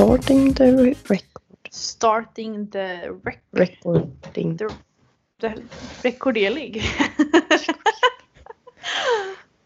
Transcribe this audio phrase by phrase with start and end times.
[0.00, 1.68] Starting the re- record.
[1.70, 4.56] Starting the rec- Recording.
[4.56, 4.68] the,
[5.40, 5.54] the
[6.02, 6.82] rekordelig.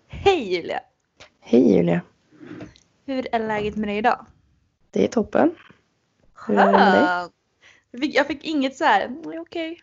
[0.09, 0.81] Hej Julia!
[1.41, 2.01] Hej Julia.
[3.07, 4.27] Hur är läget med dig idag?
[4.91, 5.55] Det är toppen.
[6.47, 7.31] Hur är det med dig?
[7.91, 9.81] Jag fick, jag fick inget så här, "Mm, okej.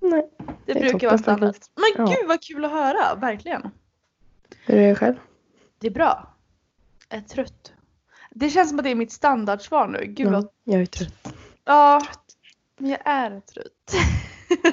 [0.00, 0.30] Nej.
[0.66, 1.54] Det, är brukar vara standard.
[1.74, 2.14] Men Ja.
[2.20, 3.70] gud vad kul att höra, verkligen.
[4.64, 5.14] Hur är det själv?
[5.78, 6.34] Det är bra.
[7.08, 7.72] Jag är trött.
[8.38, 10.04] Det känns som att det är mitt standardsvar nu.
[10.06, 10.48] Gud Ja, vad...
[10.64, 11.34] jag är trött.
[11.64, 12.02] Ja,
[12.78, 13.94] men jag är trött.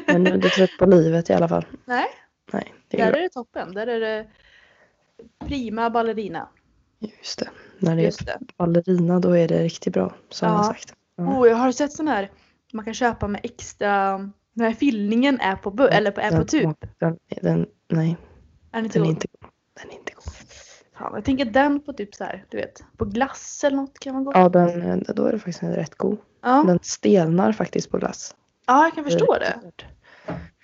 [0.07, 1.65] Men du är trött på livet i alla fall.
[1.85, 2.05] Nej,
[2.51, 3.21] Nej, det är där är bra.
[3.21, 3.73] det toppen.
[3.73, 4.27] Där är det
[5.47, 6.47] prima ballerina.
[6.99, 7.49] Just det.
[7.79, 8.39] När det Just är det.
[8.57, 10.13] ballerina då är det riktigt bra.
[10.29, 10.55] Som Ja.
[10.55, 10.93] jag sagt.
[11.15, 11.23] Ja.
[11.39, 12.31] Oh, jag har sett sån här
[12.73, 14.19] man kan köpa med extra
[14.53, 16.61] när fyllningen är på, eller på, är på Den tub.
[16.61, 18.17] smak- Den, den, nej,
[18.71, 19.49] Är den inte den är inte god.
[19.81, 20.23] Den är inte god.
[21.03, 24.13] Fan, jag tänker den på typ så här, du vet, på glass eller något kan
[24.13, 24.31] man gå.
[24.33, 26.17] Ja, den, då är det faktiskt rätt god.
[26.41, 26.63] Ja.
[26.67, 28.35] Den stelnar faktiskt på glass.
[28.67, 29.59] ja, jag kan förstå det.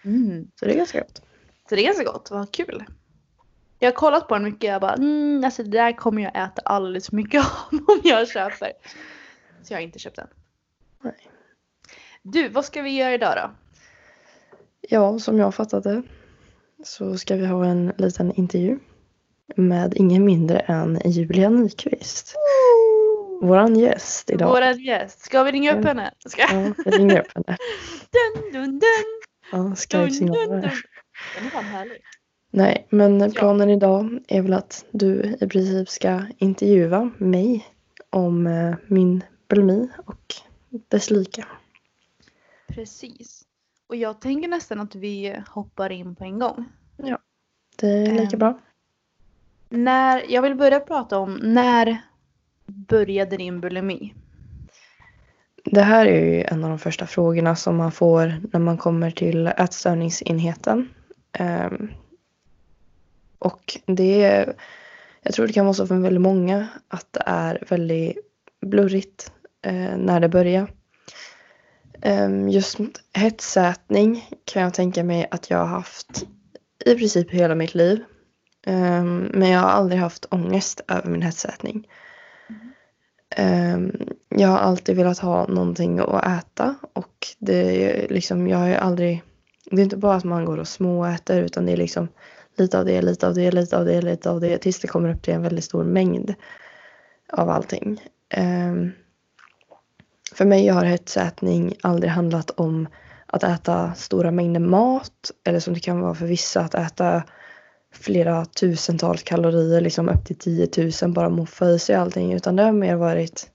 [0.05, 0.47] Mm.
[0.55, 1.21] Så det är ganska gott.
[1.69, 2.85] Så det är ganska gott, vad kul.
[3.79, 6.61] Jag har kollat på den mycket jag bara, mm, alltså det där kommer jag äta
[6.65, 8.71] alldeles för mycket av om jag köper.
[9.63, 10.27] Så jag har inte köpt den.
[11.03, 11.29] Nej.
[12.21, 13.51] Du, vad ska vi göra idag då?
[14.81, 15.53] Ja, som jag
[15.83, 16.03] det
[16.83, 18.79] så ska vi ha en liten intervju
[19.55, 22.35] med ingen mindre än Julia Nyqvist.
[23.41, 24.49] Våran gäst idag.
[24.49, 25.19] Våran gäst.
[25.21, 25.87] Ska vi ringa upp Ja.
[25.87, 26.11] henne?
[26.25, 26.41] Ska?
[26.41, 27.57] Ja, jag ringer upp henne.
[28.11, 28.81] Dun, dun, dun.
[29.51, 29.75] Ja.
[29.75, 30.73] Skype-signaler.
[31.37, 31.97] Den är fan härlig.
[32.51, 37.67] Nej, men planen idag är väl att du i princip ska intervjua mig
[38.09, 40.35] om eh, min bulimi och
[40.87, 41.47] dess lika.
[42.67, 43.41] Precis.
[43.87, 46.65] Och jag tänker nästan att vi hoppar in på en gång.
[47.75, 48.39] Det är lika Ehm.
[48.39, 48.59] bra.
[49.69, 52.01] När, jag vill börja prata om när
[52.65, 54.13] började din bulimi?
[55.65, 59.11] Det här är ju en av de första frågorna som man får när man kommer
[59.11, 60.89] till ätstörningsenheten.
[61.39, 61.91] Um,
[63.39, 64.53] och det är,
[65.21, 68.17] jag tror det kan vara så för väldigt många att det är väldigt
[68.61, 69.31] blurrigt
[69.67, 70.71] uh, när det börjar.
[72.05, 72.77] Um, just
[73.13, 76.25] hetsätning kan jag tänka mig att jag har haft
[76.85, 78.03] i princip hela mitt liv.
[78.67, 81.87] Um, men jag har aldrig haft ångest över min hetsätning.
[83.37, 83.91] Um,
[84.29, 88.75] jag har alltid velat ha någonting att äta och det är liksom, jag har ju
[88.75, 89.23] aldrig,
[89.71, 92.07] det är inte bara att man går och småäter utan det är liksom
[92.57, 95.09] lite av det, lite av det, lite av det, lite av det tills det kommer
[95.09, 96.33] upp till en väldigt stor mängd
[97.33, 98.01] av allting.
[98.37, 98.91] Um,
[100.33, 102.87] för mig har hetsätning aldrig handlat om
[103.25, 107.23] att äta stora mängder mat eller som det kan vara för vissa att äta
[107.91, 110.69] flera tusentals kalorier, liksom upp till 10
[111.01, 112.33] 000 bara moffa i sig allting.
[112.33, 113.51] Utan det har mer varit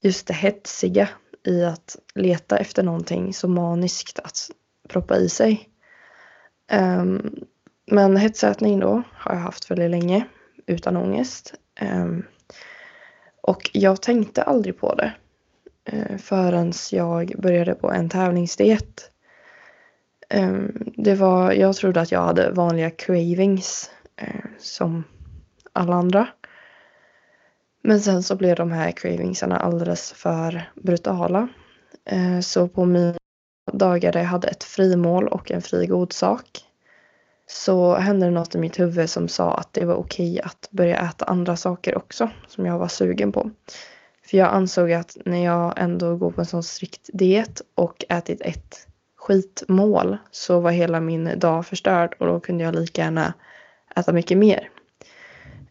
[0.00, 1.08] just det hetsiga
[1.46, 4.50] i att leta efter någonting så maniskt att
[4.88, 5.68] proppa i sig.
[6.72, 7.44] Um,
[7.86, 10.26] men hetsätning då har jag haft väldigt länge
[10.66, 11.54] utan ångest.
[11.80, 12.26] Um,
[13.40, 15.12] och jag tänkte aldrig på det
[15.92, 19.09] uh, förrän jag började på en tävlingsdiet.
[20.30, 25.04] Ehm, det var, jag trodde att jag hade vanliga cravings eh, som
[25.72, 26.28] alla andra.
[27.82, 31.48] Men sen så blev de här cravingsarna alldeles för brutala.
[32.04, 33.14] Eh, så på mina
[33.72, 36.64] dagar där jag hade ett frimål och en fri godsak
[37.46, 40.96] så hände det något i mitt huvud som sa att det var okej att börja
[40.96, 43.50] äta andra saker också som jag var sugen på.
[44.26, 48.40] För jag ansåg att när jag ändå går på en sån strikt diet och ätit
[48.40, 48.86] ett
[49.20, 53.34] skitmål så var hela min dag förstörd och då kunde jag lika gärna
[53.96, 54.70] äta mycket mer.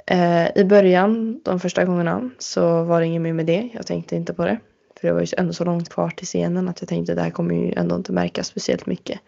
[0.06, 3.70] Eh, I början, de första gångerna, så var det inget mer med det.
[3.74, 4.60] Jag tänkte inte på det.
[5.00, 7.24] För det var ju ändå så långt kvar till scenen att jag tänkte att det
[7.24, 9.20] här kommer ju ändå inte märkas speciellt mycket.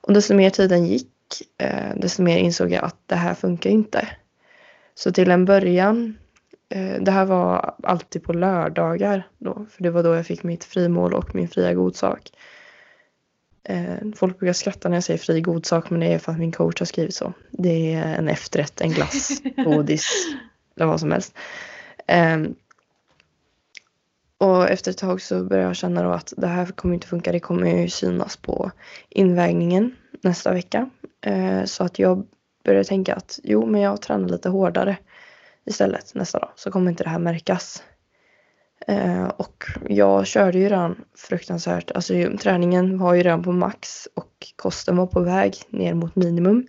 [0.00, 1.10] Och desto mer tiden gick,
[1.58, 4.08] eh, desto mer insåg jag att det här funkar inte.
[4.94, 6.18] Så till en början,
[6.68, 10.64] eh, det här var alltid på lördagar då, för det var då jag fick mitt
[10.64, 12.30] frimål och min fria godsak.
[13.64, 16.52] Eh, folk brukar skratta när jag säger fri godsak men det är för att min
[16.52, 17.32] coach har skrivit så.
[17.50, 20.08] Det är en efterrätt, en glass, godis
[20.76, 21.34] eller vad som helst.
[22.06, 22.38] Eh,
[24.38, 27.32] Och efter ett tag så började jag känna då att det här kommer inte funka.
[27.32, 28.70] Det kommer ju synas på
[29.08, 30.90] invägningen nästa vecka.
[31.20, 32.26] Eh, så att jag
[32.64, 34.96] började tänka att jo, men jag tränar lite hårdare
[35.66, 36.52] istället nästa dag.
[36.56, 37.82] Så kommer inte det här märkas.
[38.86, 41.90] Eh, och jag körde ju redan fruktansvärt.
[41.90, 46.66] Alltså träningen var ju redan på max och kosten var på väg ner mot minimum.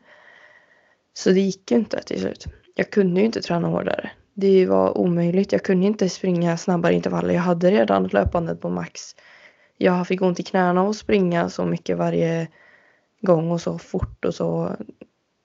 [1.13, 2.45] Så det gick ju inte till slut.
[2.75, 4.11] Jag kunde ju inte träna hårdare.
[4.33, 5.51] Det var omöjligt.
[5.51, 7.33] Jag kunde inte springa snabbare intervaller.
[7.33, 9.15] Jag hade redan löpandet på max.
[9.77, 12.47] Jag fick ont i knäna och springa så mycket varje
[13.21, 14.75] gång och så fort och så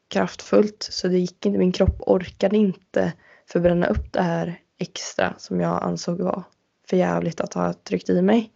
[0.09, 0.89] kraftfullt.
[0.91, 1.59] Så det gick inte.
[1.59, 3.13] Min kropp orkade inte
[3.47, 6.43] förbränna upp det här extra som jag ansåg var
[6.91, 8.53] för jävligt att ha tryckt i mig.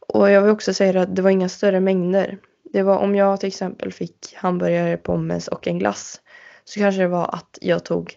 [0.00, 2.38] Och jag vill också säga att det var inga större mängder.
[2.72, 6.20] Det var om jag till exempel fick hamburgare, pommes och en glass
[6.64, 8.14] så kanske det var att jag tog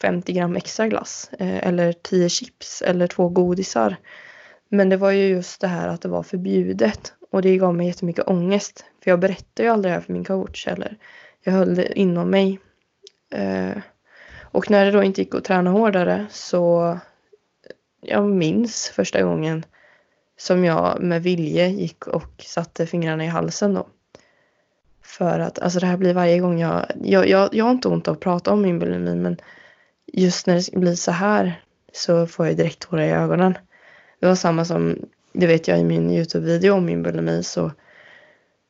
[0.00, 3.96] 50 gram extra glass eh, eller 10 chips eller två godisar.
[4.68, 7.86] Men det var ju just det här att det var förbjudet och det gav mig
[7.86, 8.84] jättemycket ångest.
[9.04, 10.98] För jag berättade ju aldrig det här för min coach eller
[11.42, 12.60] jag höll det inom mig.
[13.32, 13.78] Eh,
[14.42, 16.98] och när det då inte gick att träna hårdare så
[18.00, 19.64] jag minns första gången
[20.38, 23.86] som jag med vilje gick och satte fingrarna i halsen då.
[25.02, 28.08] För att alltså det här blir varje gång jag, jag, jag, jag har inte ont
[28.08, 29.36] av att prata om min bulimi men
[30.06, 31.60] just när det blir så här
[31.92, 33.58] så får jag direkt tårar i ögonen.
[34.20, 34.98] Det var samma som,
[35.32, 37.62] det vet jag i min Youtube-video om min bulimi så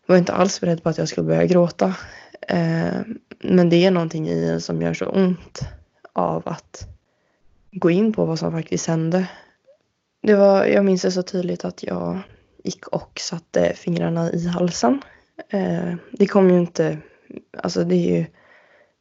[0.06, 1.94] var jag inte alls beredd på att jag skulle börja gråta.
[2.40, 3.00] Eh,
[3.38, 5.60] men det är någonting i en som gör så ont
[6.12, 6.95] av att
[7.76, 9.28] gå in på vad som faktiskt hände.
[10.22, 12.18] Det var, jag minns det så tydligt att jag
[12.64, 15.02] gick och satte fingrarna i halsen.
[15.48, 16.98] Eh, det kom ju inte,
[17.58, 18.26] alltså det är ju,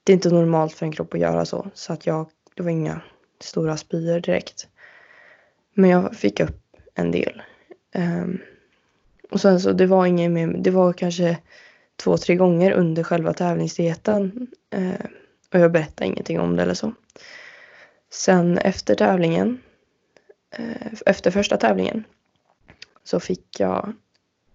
[0.04, 1.68] det är inte normalt för en kropp att göra så.
[1.74, 3.02] Så att jag, det var inga
[3.40, 4.68] stora spyor direkt.
[5.74, 6.62] Men jag fick upp
[6.96, 7.42] en del.
[7.92, 8.28] Eh,
[9.32, 11.38] och sen så det var ingen mer, det var kanske
[11.96, 14.48] två, tre gånger under själva tävlingsdieten.
[14.70, 15.06] Eh,
[15.54, 16.94] och jag berättade ingenting om det eller så.
[18.16, 19.62] Sen efter tävlingen,
[20.52, 22.04] eh, efter första tävlingen,
[23.04, 23.94] så fick jag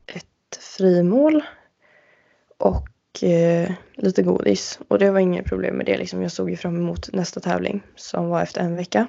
[0.07, 1.45] ett frimål
[2.59, 4.79] och eh, lite godis.
[4.89, 5.97] Och det var inget problem med det.
[5.97, 6.23] Liksom.
[6.23, 9.07] Jag såg ju fram emot nästa tävling som var efter en vecka.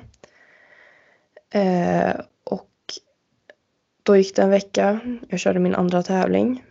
[1.50, 2.13] Eh,
[2.44, 2.71] och
[4.04, 5.00] då gick det en vecka.
[5.30, 6.63] Jag körde min andra tävling.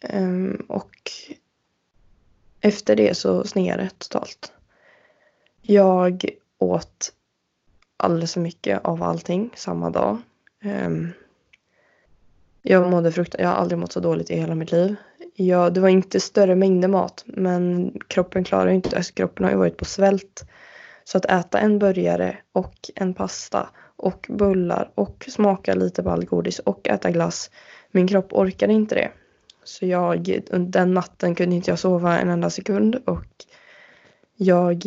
[0.00, 0.24] Eh,
[0.68, 1.10] och
[2.60, 4.52] efter det så sneade det totalt.
[5.62, 7.12] Jag åt
[7.96, 10.18] alldeles för mycket av allting samma dag.
[10.64, 11.12] Um,
[12.62, 14.96] jag mådde fruktansvärt, jag har aldrig mått så dåligt i hela mitt liv.
[15.34, 19.58] Jag, det var inte större mängder mat men kroppen klarar inte, alltså kroppen har ju
[19.58, 20.44] varit på svält.
[21.04, 26.24] Så att äta en burgare och en pasta och bullar och smaka lite på all
[26.24, 27.50] godis och äta glass.
[27.90, 29.10] Min kropp orkade inte det.
[29.64, 33.26] Så jag, den natten kunde inte jag sova en enda sekund och
[34.36, 34.84] jag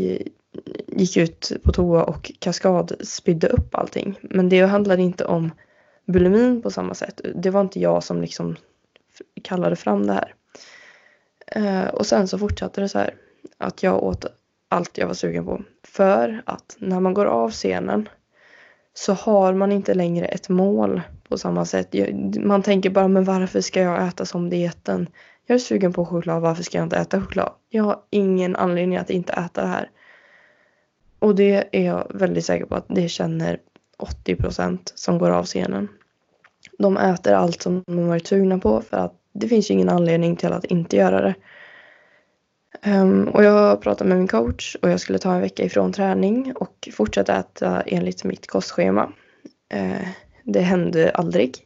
[0.95, 4.19] gick ut på toa och kaskad spydde upp allting.
[4.21, 5.51] Men det handlade inte om
[6.05, 7.21] bulimin på samma sätt.
[7.35, 8.55] Det var inte jag som liksom
[9.43, 10.33] kallade fram det här.
[11.47, 13.15] Eh, och sen så fortsatte det så här
[13.57, 14.25] att jag åt
[14.69, 15.61] allt jag var sugen på.
[15.83, 18.09] För att när man går av scenen
[18.93, 21.95] så har man inte längre ett mål på samma sätt.
[22.39, 25.09] Man tänker bara, men varför ska jag äta som dieten?
[25.45, 27.51] Jag är sugen på choklad, varför ska jag inte äta choklad?
[27.69, 29.89] Jag har ingen anledning att inte äta det här.
[31.23, 33.59] Och det är jag väldigt säker på att det känner
[34.25, 35.87] 80% som går av scenen.
[36.77, 40.35] De äter allt som de varit sugna på för att det finns ju ingen anledning
[40.35, 41.35] till att inte göra det.
[42.85, 46.53] Um, och jag pratade med min coach och jag skulle ta en vecka ifrån träning
[46.55, 49.11] och fortsätta äta enligt mitt kostschema.
[49.75, 50.07] Uh,
[50.43, 51.57] det hände aldrig.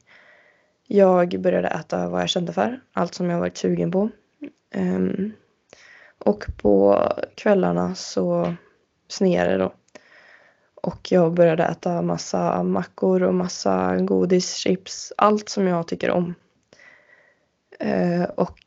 [0.88, 4.10] Jag började äta vad jag kände för, allt som jag varit sugen på.
[4.76, 5.34] Um,
[6.20, 7.04] och på
[7.36, 8.56] kvällarna så
[9.08, 9.74] snedare då.
[10.76, 16.36] Och jag började äta massa mackor och massa godis, chips, allt som jag tycker om.
[17.80, 18.60] Eh, och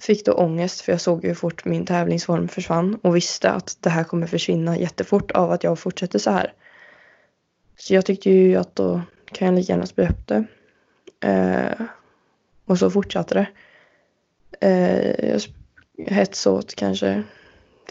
[0.00, 3.90] fick då ångest för jag såg hur fort min tävlingsform försvann och visste att det
[3.90, 6.52] här kommer försvinna jättefort av att jag fortsätter så här.
[7.76, 10.44] Så jag tyckte ju att då kan jag lika gärna spy upp det.
[11.20, 11.86] Eh,
[12.64, 13.48] och så fortsatte det.
[14.66, 15.42] Eh, jag
[16.06, 17.22] hetsåt kanske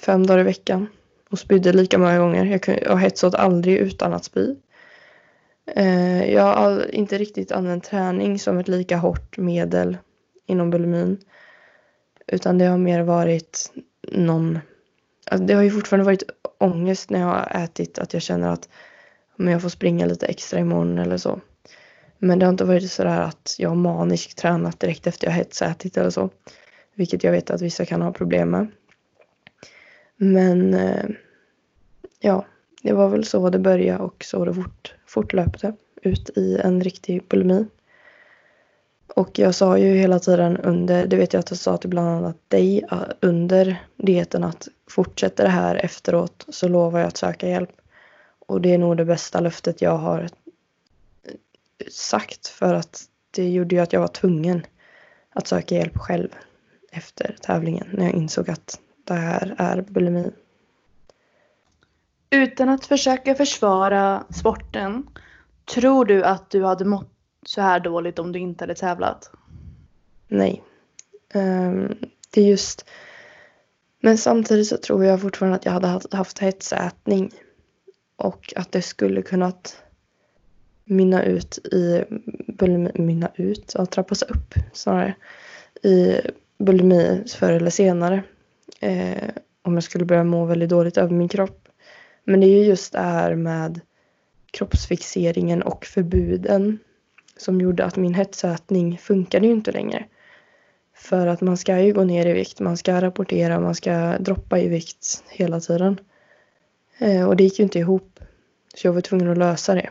[0.02, 0.88] fem dagar i veckan
[1.32, 2.46] och spydde lika många gånger.
[2.46, 4.56] Jag, jag hetsåt aldrig utan att spy.
[5.76, 9.98] Eh, jag har inte riktigt använt träning som ett lika hårt medel
[10.46, 11.18] inom bulimin.
[12.28, 13.72] Utan det har mer varit
[14.12, 14.60] någon...
[15.26, 16.24] Alltså det har ju fortfarande varit
[16.58, 18.00] ångest när jag har ätit.
[18.00, 18.70] Att jag känner att
[19.36, 21.42] Men jag får springa lite extra imorgon eller så.
[22.18, 25.98] Men det har inte varit sådär att jag har maniskt tränat direkt efter jag hetsätit
[25.98, 26.30] eller så.
[26.96, 28.68] Vilket jag vet att vissa kan ha problem med.
[30.22, 31.10] Men eh,
[32.20, 32.46] ja,
[32.82, 37.24] det var väl så det började och så det fort, fortlöpte ut i en riktig
[37.28, 37.66] bulimi.
[39.08, 42.10] Och jag sa ju hela tiden under, det vet jag att jag sa till bland
[42.10, 47.50] annat dig, eh, under dieten att fortsätter det här efteråt så lovar jag att söka
[47.50, 47.82] hjälp.
[48.40, 51.34] Och det är nog det bästa löftet jag har eh,
[51.92, 54.66] sagt för att det gjorde ju att jag var tvungen
[55.30, 56.30] att söka hjälp själv
[56.92, 60.32] efter tävlingen när jag insåg att det här är bulimi.
[62.30, 65.08] Utan att försöka försvara sporten,
[65.66, 67.12] tror du att du hade mått
[67.46, 69.32] så här dåligt om du inte hade tävlat?
[70.28, 70.64] Nej.
[71.34, 71.96] Um,
[72.32, 72.86] det är just...
[74.02, 77.32] Men samtidigt så tror jag fortfarande att jag hade haft hetsätning.
[78.16, 79.84] Och att det skulle kunnat
[80.86, 82.04] mynna ut i
[82.48, 85.16] bulimi, mynna ut, ja, trappas upp snarare.
[85.84, 86.22] I
[86.58, 88.24] bulimi förr eller senare.
[88.80, 89.30] Eh,
[89.62, 91.68] om jag skulle börja må väldigt dåligt över min kropp.
[92.24, 93.82] Men det är ju just det här med
[94.52, 96.80] kroppsfixeringen och förbuden
[97.38, 100.06] som gjorde att min hetsätning funkade ju inte längre.
[100.96, 104.60] För att man ska ju gå ner i vikt, man ska rapportera, man ska droppa
[104.60, 106.00] i vikt hela tiden.
[106.98, 108.20] Eh, och det gick ju inte ihop.
[108.76, 109.90] Så jag var tvungen att lösa det.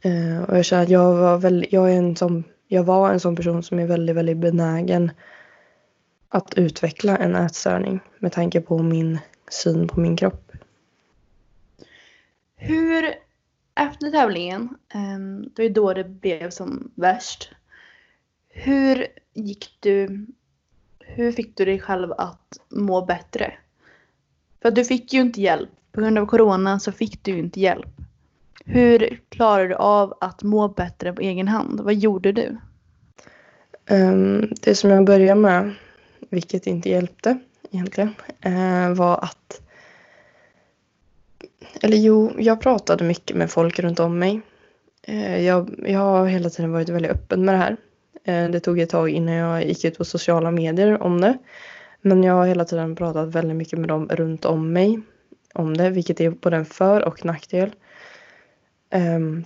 [0.00, 3.20] Eh, och jag känner att jag var, väl, jag, är en sån, jag var en
[3.20, 5.10] sån person som är väldigt, väldigt benägen
[6.34, 10.52] att utveckla en ätstörning med tanke på min syn på min kropp.
[12.56, 13.14] Hur,
[13.74, 17.50] efter tävlingen, ehm, det var ju då det blev som värst.
[18.48, 20.26] Hur gick du,
[21.00, 23.54] hur fick du dig själv att må bättre?
[24.62, 25.70] För du fick ju inte hjälp.
[25.92, 27.92] På grund av corona så fick du ju inte hjälp.
[28.64, 31.80] Hur klarade du av att må bättre på egen hand?
[31.80, 32.56] Vad gjorde du?
[33.90, 35.74] Um, det som jag började med,
[36.34, 37.38] vilket inte hjälpte
[37.70, 39.60] egentligen, eh, var att
[41.82, 44.40] eller jo, jag pratade mycket med folk runt om mig.
[45.02, 47.76] Eh, jag, jag har hela tiden varit väldigt öppen med det här.
[48.24, 51.38] Eh, det tog ett tag innan jag gick ut på sociala medier om det.
[52.00, 55.00] Men jag har hela tiden pratat väldigt mycket med dem runt om mig
[55.54, 57.74] om det, vilket är både en för och nackdel.
[58.94, 59.44] Um,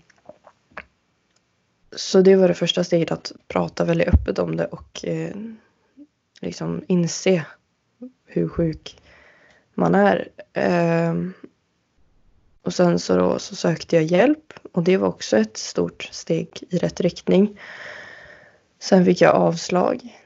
[1.96, 5.04] så det var det första steget att prata väldigt öppet om det och
[6.40, 7.44] liksom inse
[8.26, 9.00] hur sjuk
[9.74, 10.28] man är.
[11.10, 11.32] Um,
[12.62, 16.48] och sen så, då, så sökte jag hjälp och det var också ett stort steg
[16.70, 17.60] i rätt riktning.
[18.78, 20.16] Sen fick jag avslag.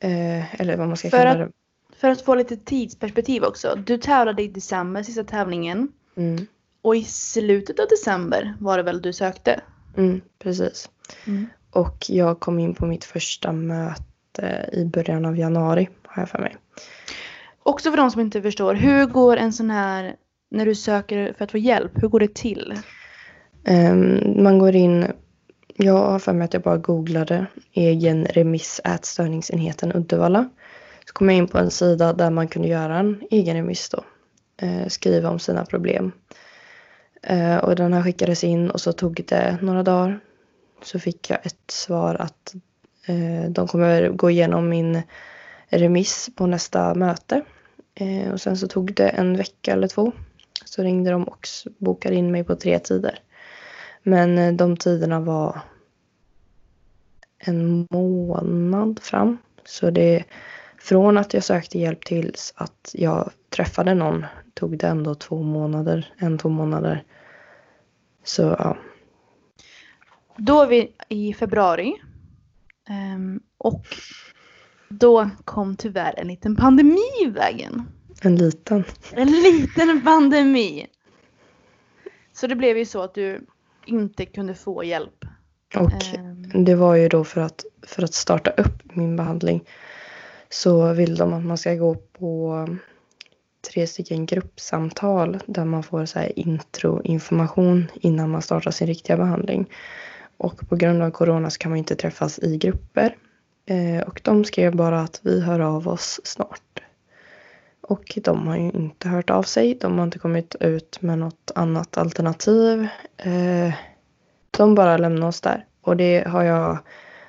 [0.00, 1.52] Eh, eller vad man ska för kalla att, det.
[1.96, 3.78] För att få lite tidsperspektiv också.
[3.86, 5.92] Du tävlade i december, sista tävlingen.
[6.16, 6.46] Mm.
[6.82, 9.60] Och i slutet av december var det väl du sökte?
[9.96, 10.90] Mm, precis.
[11.26, 11.46] Mm.
[11.70, 14.07] Och jag kom in på mitt första möte
[14.72, 16.56] i början av januari, har jag för mig.
[17.62, 20.16] Också för de som inte förstår, hur går en sån här,
[20.50, 22.74] när du söker för att få hjälp, hur går det till?
[23.68, 25.06] Um, man går in,
[25.76, 30.48] jag har för mig att jag bara googlade egen remiss ätstörningsenheten Uddevalla.
[31.06, 34.04] Så kom jag in på en sida där man kunde göra en egen remiss då.
[34.62, 36.12] Eh, skriva om sina problem.
[37.22, 40.20] Eh, och den här skickades in och så tog det några dagar.
[40.82, 42.60] Så fick jag ett svar att eh,
[43.08, 45.02] Eh, de kommer gå igenom min
[45.68, 47.42] remiss på nästa möte.
[47.94, 50.12] Eh, och sen så tog det en vecka eller två.
[50.64, 51.48] Så ringde de och
[51.78, 53.18] bokade in mig på tre tider.
[54.02, 55.60] Men eh, de tiderna var
[57.38, 59.38] en månad fram.
[59.64, 60.24] Så det
[60.78, 66.12] från att jag sökte hjälp tills att jag träffade någon tog det ändå två månader,
[66.16, 67.04] en, två månader.
[68.24, 68.76] Så ja.
[70.36, 71.94] Då är vi i februari.
[72.90, 73.86] Um, och
[74.88, 77.82] då kom tyvärr en liten pandemi i vägen.
[78.22, 78.84] En liten.
[79.12, 80.86] En liten pandemi.
[82.32, 83.46] Så det blev ju så att du
[83.86, 85.24] inte kunde få hjälp.
[85.74, 89.64] Och um, det var ju då för att, för att starta upp min behandling
[90.48, 92.66] så vill de att man ska gå på
[93.72, 99.70] tre stycken gruppsamtal där man får så här introinformation innan man startar sin riktiga behandling.
[100.38, 103.16] Och på grund av corona så kan man inte träffas i grupper.
[103.66, 106.82] Eh, och de skrev bara att vi hör av oss snart.
[107.80, 109.74] Och de har ju inte hört av sig.
[109.80, 112.88] De har inte kommit ut med något annat alternativ.
[113.16, 113.74] Eh,
[114.50, 115.64] de bara lämnar oss där.
[115.80, 116.78] Och det har jag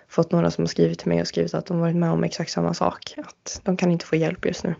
[0.08, 2.52] fått några som har skrivit till mig och skrivit att de varit med om exakt
[2.52, 3.14] samma sak.
[3.18, 4.76] Att de kan inte få hjälp just nu.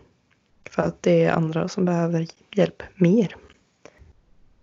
[0.70, 3.36] För att det är andra som behöver hjälp mer.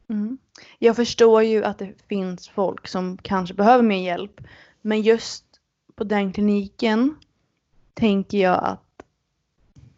[0.10, 0.38] Mm.
[0.80, 4.42] Jag förstår ju att det finns folk som kanske behöver mer hjälp.
[4.82, 5.46] Men just
[5.96, 7.16] på den kliniken
[7.94, 8.84] tänker jag att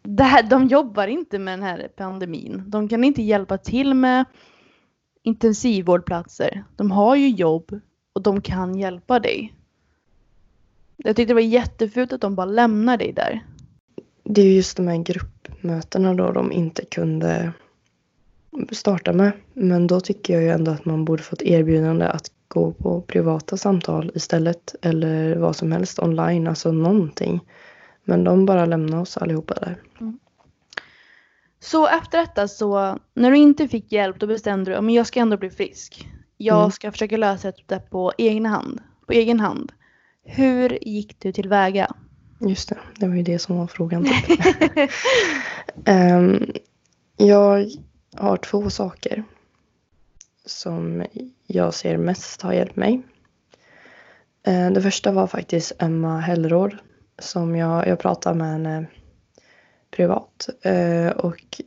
[0.02, 2.64] det här, de jobbar inte med den här pandemin.
[2.66, 4.24] De kan inte hjälpa till med
[5.22, 6.64] intensivvårdplatser.
[6.76, 7.80] De har ju jobb
[8.12, 9.54] och de kan hjälpa dig.
[10.96, 13.44] Jag tyckte det var jättefult att de bara lämnar dig där.
[14.24, 17.52] Det är just de här gruppmötena då de inte kunde
[18.72, 19.32] starta med.
[19.54, 23.56] Men då tycker jag ju ändå att man borde fått erbjudande att gå på privata
[23.56, 24.74] samtal istället.
[24.82, 27.40] Eller vad som helst online, alltså någonting.
[28.04, 29.76] Men de bara lämnade oss allihopa där.
[30.00, 30.18] Mm.
[31.60, 35.20] Så efter detta så, när du inte fick hjälp då bestämde du att jag ska
[35.20, 36.08] ändå bli frisk.
[36.36, 36.70] Jag mm.
[36.70, 38.80] ska försöka lösa det på egen hand.
[39.06, 39.72] På egen hand.
[40.24, 41.94] Hur gick du tillväga?
[42.40, 44.06] Just det, det var ju det som var frågan.
[45.86, 46.52] um,
[47.16, 47.70] jag
[48.20, 49.24] har två saker
[50.44, 51.06] som
[51.46, 53.02] jag ser mest har hjälpt mig.
[54.42, 56.76] Eh, det första var faktiskt Emma Hellråd
[57.18, 58.86] som jag, jag pratade med henne
[59.90, 60.48] privat.
[60.62, 61.60] Eh, och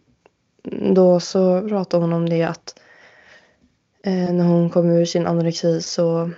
[0.93, 2.79] då så pratade hon om det att
[4.03, 6.31] eh, när hon kom ur sin anorexi så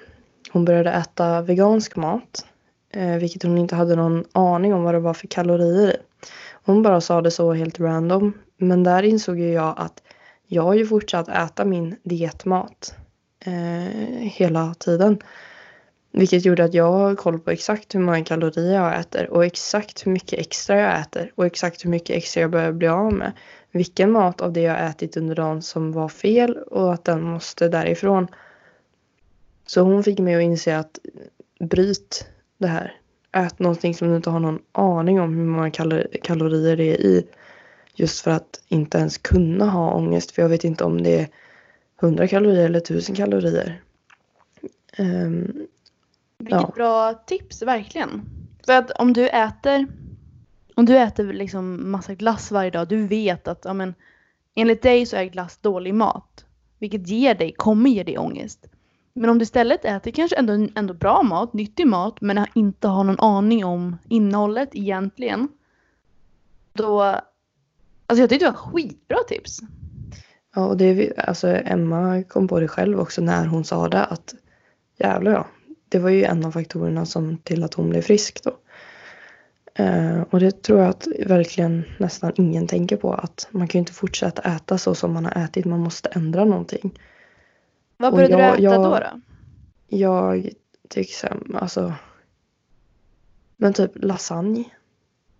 [0.51, 2.45] hon började äta vegansk mat.
[3.19, 5.97] Vilket hon inte hade någon aning om vad det var för kalorier i.
[6.63, 8.33] Hon bara sa det så helt random.
[8.57, 10.01] Men där insåg ju jag att
[10.47, 12.95] jag har ju fortsatt äta min dietmat
[13.45, 13.53] eh,
[14.21, 15.19] hela tiden.
[16.11, 20.05] Vilket gjorde att jag har koll på exakt hur många kalorier jag äter och exakt
[20.05, 23.31] hur mycket extra jag äter och exakt hur mycket extra jag behöver bli av med.
[23.71, 27.67] Vilken mat av det jag ätit under dagen som var fel och att den måste
[27.67, 28.27] därifrån.
[29.65, 32.93] Så hon fick mig att inse att eh, bryt det här.
[33.31, 35.71] Ät någonting som du inte har någon aning om hur många
[36.21, 37.27] kalorier det är i.
[37.95, 40.31] Just för att inte ens kunna ha ångest.
[40.31, 41.27] För jag vet inte om det är
[42.01, 43.81] 100 kalorier eller 1000 kalorier.
[44.99, 45.67] Um,
[46.37, 46.71] Vilket ja.
[46.75, 48.21] bra tips, verkligen.
[48.65, 49.87] För att om du äter
[50.75, 53.93] om du äter liksom massa glass varje dag, du vet att ja, men,
[54.55, 56.45] enligt dig så är glass dålig mat.
[56.79, 58.67] Vilket ger dig, kommer ge dig ångest.
[59.13, 63.03] Men om du istället äter kanske ändå, ändå bra mat, nyttig mat, men inte har
[63.03, 65.47] någon aning om innehållet egentligen.
[66.73, 67.15] Då,
[68.05, 69.59] alltså jag tyckte det var skitbra tips.
[70.55, 74.35] Ja, och det, alltså Emma kom på det själv också när hon sa det att
[74.97, 75.47] jävlar ja,
[75.89, 78.57] det var ju en av faktorerna som till att hon blev frisk då.
[79.79, 83.81] Uh, och det tror jag att verkligen nästan ingen tänker på att man kan ju
[83.81, 86.99] inte fortsätta äta så som man har ätit, man måste ändra någonting.
[87.97, 89.21] Vad började jag, du äta jag, då, då?
[89.87, 90.49] Jag
[90.89, 91.93] tycker alltså.
[93.57, 94.63] Men typ lasagne.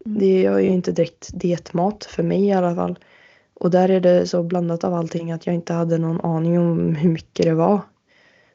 [0.06, 0.20] Mm.
[0.20, 3.00] Det är ju inte direkt dietmat för mig i alla fall.
[3.54, 6.96] Och där är det så blandat av allting att jag inte hade någon aning om
[6.96, 7.82] hur mycket det var.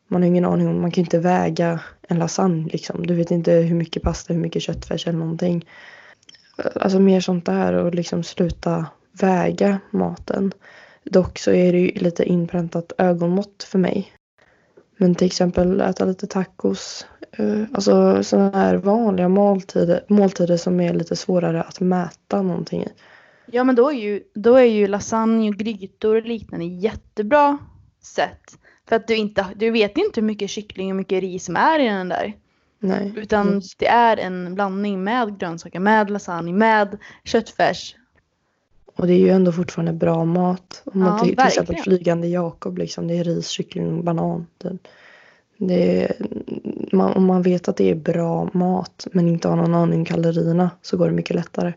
[0.08, 3.06] Man har ingen aning om, man kan inte väga en lasagne liksom.
[3.06, 5.66] Du vet inte hur mycket pasta, hur mycket köttfärs eller någonting.
[6.74, 10.52] Alltså mer sånt där och liksom sluta väga maten.
[11.04, 14.12] Dock så är det ju lite inpräntat ögonmått för mig.
[14.96, 17.06] Men till exempel äta lite tacos.
[17.32, 22.88] Eh, alltså sådana här vanliga måltider, måltider som är lite svårare att mäta någonting i.
[23.46, 27.58] Ja men då är ju, då är ju lasagne och grytor och liknande jättebra
[28.02, 28.58] sätt.
[28.88, 31.78] För att du, inte, du vet inte hur mycket kyckling och mycket ris som är
[31.78, 32.36] i den där.
[32.78, 33.12] Nej.
[33.16, 37.96] Utan det är en blandning med grönsaker, med lasagne, med köttfärs
[39.00, 40.82] och det är ju ändå fortfarande bra mat.
[40.84, 44.46] Om man ja, till, till exempel Flygande Jakob, liksom, det är ris, kyckling och banan.
[44.58, 44.78] Det,
[45.56, 46.16] det är,
[46.92, 50.04] man, om man vet att det är bra mat men inte har någon aning om
[50.04, 51.72] kalorierna så går det mycket lättare.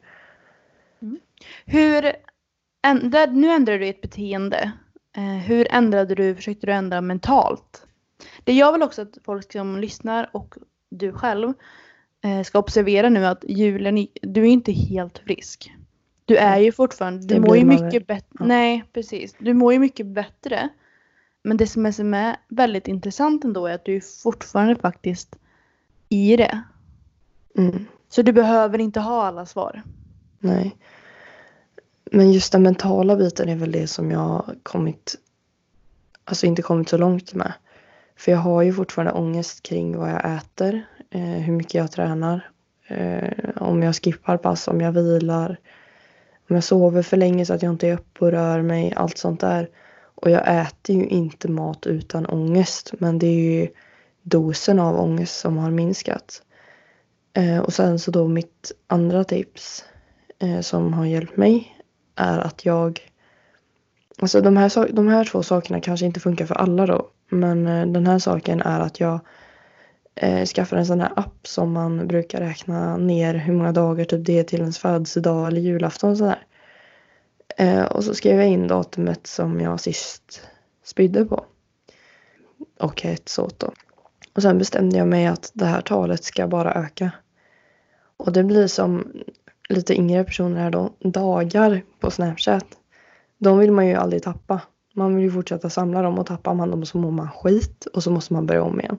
[1.01, 1.19] Mm.
[1.65, 2.11] Hur,
[2.87, 4.71] ändra, nu ändrar du ett beteende.
[5.17, 7.87] Eh, hur ändrade du, försökte du ändra mentalt?
[8.43, 10.55] Det gör väl också att folk som lyssnar och
[10.89, 11.53] du själv
[12.23, 15.71] eh, ska observera nu att julen, du är inte helt frisk.
[16.25, 18.35] Du är ju fortfarande, du mår ju mycket bättre.
[18.39, 18.45] Ja.
[18.45, 19.35] Nej, precis.
[19.39, 20.69] Du mår ju mycket bättre.
[21.43, 25.35] Men det som är, som är väldigt intressant ändå är att du är fortfarande faktiskt
[26.09, 26.63] i det.
[27.57, 27.85] Mm.
[28.09, 29.81] Så du behöver inte ha alla svar.
[30.39, 30.77] Nej.
[32.11, 35.15] Men just den mentala biten är väl det som jag har kommit,
[36.25, 37.53] alltså inte kommit så långt med.
[38.15, 42.49] För jag har ju fortfarande ångest kring vad jag äter, eh, hur mycket jag tränar,
[42.87, 45.59] eh, om jag skippar pass, om jag vilar,
[46.49, 49.17] om jag sover för länge så att jag inte är uppe och rör mig, allt
[49.17, 49.69] sånt där.
[50.15, 53.67] Och jag äter ju inte mat utan ångest men det är ju
[54.21, 56.41] dosen av ångest som har minskat.
[57.33, 59.85] Eh, och sen så då mitt andra tips
[60.39, 61.77] eh, som har hjälpt mig
[62.15, 63.01] är att jag
[64.19, 67.09] Alltså de här, de här två sakerna kanske inte funkar för alla då.
[67.29, 69.19] Men eh, den här saken är att jag
[70.15, 74.25] eh, skaffar en sån här app som man brukar räkna ner hur många dagar typ
[74.25, 76.45] det är till ens födelsedag eller julafton och sådär.
[77.57, 80.41] Eh, och så skrev jag in datumet som jag sist
[80.83, 81.45] spydde på.
[82.79, 83.71] Och hetsåt då.
[84.35, 87.11] Och sen bestämde jag mig att det här talet ska bara öka.
[88.17, 89.11] Och det blir som
[89.69, 92.65] lite yngre personer här då, dagar på Snapchat.
[93.37, 94.61] De vill man ju aldrig tappa.
[94.95, 98.03] Man vill ju fortsätta samla dem och tappar man dem så mår man skit och
[98.03, 98.97] så måste man börja om igen.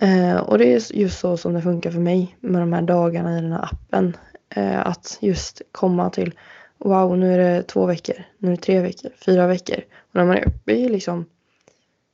[0.00, 3.38] Eh, och det är just så som det funkar för mig med de här dagarna
[3.38, 4.16] i den här appen.
[4.48, 6.34] Eh, att just komma till
[6.78, 9.78] wow nu är det två veckor, nu är det tre veckor, fyra veckor.
[9.78, 11.26] Och när man är uppe i liksom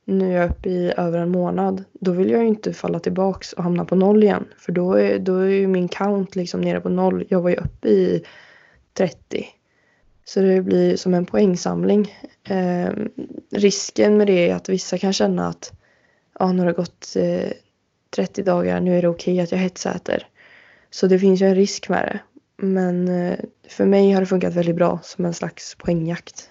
[0.05, 1.83] nu är jag uppe i över en månad.
[1.93, 4.45] Då vill jag ju inte falla tillbaks och hamna på noll igen.
[4.57, 7.25] För då är, då är ju min count liksom nere på noll.
[7.29, 8.23] Jag var ju uppe i
[8.93, 9.45] 30.
[10.25, 12.15] Så det blir som en poängsamling.
[12.43, 12.89] Eh,
[13.51, 15.71] risken med det är att vissa kan känna att
[16.39, 17.51] ja, nu har det gått eh,
[18.15, 20.27] 30 dagar, nu är det okej okay att jag hetsäter.
[20.91, 22.19] Så det finns ju en risk med det.
[22.57, 26.49] Men eh, för mig har det funkat väldigt bra som en slags poängjakt.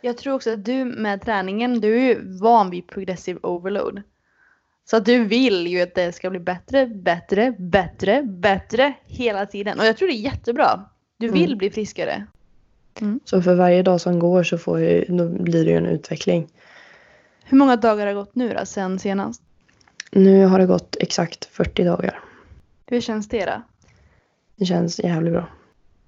[0.00, 4.02] Jag tror också att du med träningen, du är ju van vid progressive overload.
[4.84, 9.80] Så att du vill ju att det ska bli bättre, bättre, bättre, bättre hela tiden.
[9.80, 10.84] Och jag tror det är jättebra.
[11.16, 11.58] Du vill mm.
[11.58, 12.26] bli friskare.
[13.00, 13.20] Mm.
[13.24, 16.48] Så för varje dag som går så får jag, då blir det ju en utveckling.
[17.44, 19.42] Hur många dagar har det gått nu då, sen senast?
[20.10, 22.20] Nu har det gått exakt 40 dagar.
[22.86, 23.62] Hur känns det då?
[24.56, 25.48] Det känns jävligt bra.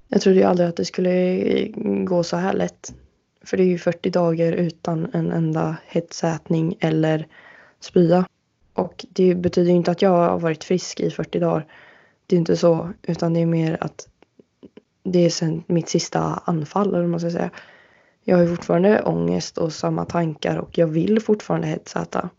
[0.09, 1.69] Jag trodde ju aldrig att det skulle
[2.05, 2.95] gå så här lätt.
[3.45, 7.27] För det är ju 40 dagar utan en enda hetsätning eller
[7.81, 8.27] spya.
[8.73, 11.67] Och det betyder ju inte att jag har varit frisk i 40 dagar.
[12.27, 14.09] Det är inte så, utan det är mer att
[15.03, 17.51] det är sen mitt sista anfall, eller vad man ska säga.
[18.25, 22.31] Jag har ju fortfarande ångest och samma tankar och jag vill fortfarande hetsäta.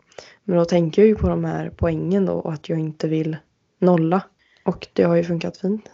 [0.44, 3.36] Men då tänker jag ju på de här poängen då och att jag inte vill
[3.78, 4.22] nolla.
[4.64, 5.90] Och det har ju funkat fint.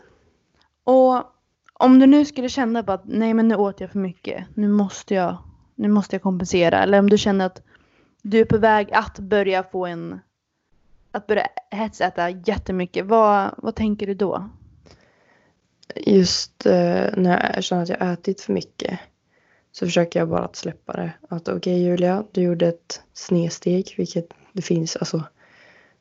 [0.85, 1.25] Och
[1.73, 4.69] om du nu skulle känna på att nej men nu åt jag för mycket, nu
[4.69, 5.37] måste jag,
[5.75, 6.83] nu måste jag kompensera.
[6.83, 7.63] Eller om du känner att
[8.23, 10.21] du är på väg att börja få en,
[11.13, 14.51] att börja hetsäta jättemycket, vad, vad tänker du då?
[15.97, 18.99] Just eh, när jag känner att jag ätit för mycket
[19.73, 21.13] så försöker jag bara att släppa det.
[21.29, 25.23] Att okej okay, Julia, du gjorde ett snedsteg, vilket det finns, alltså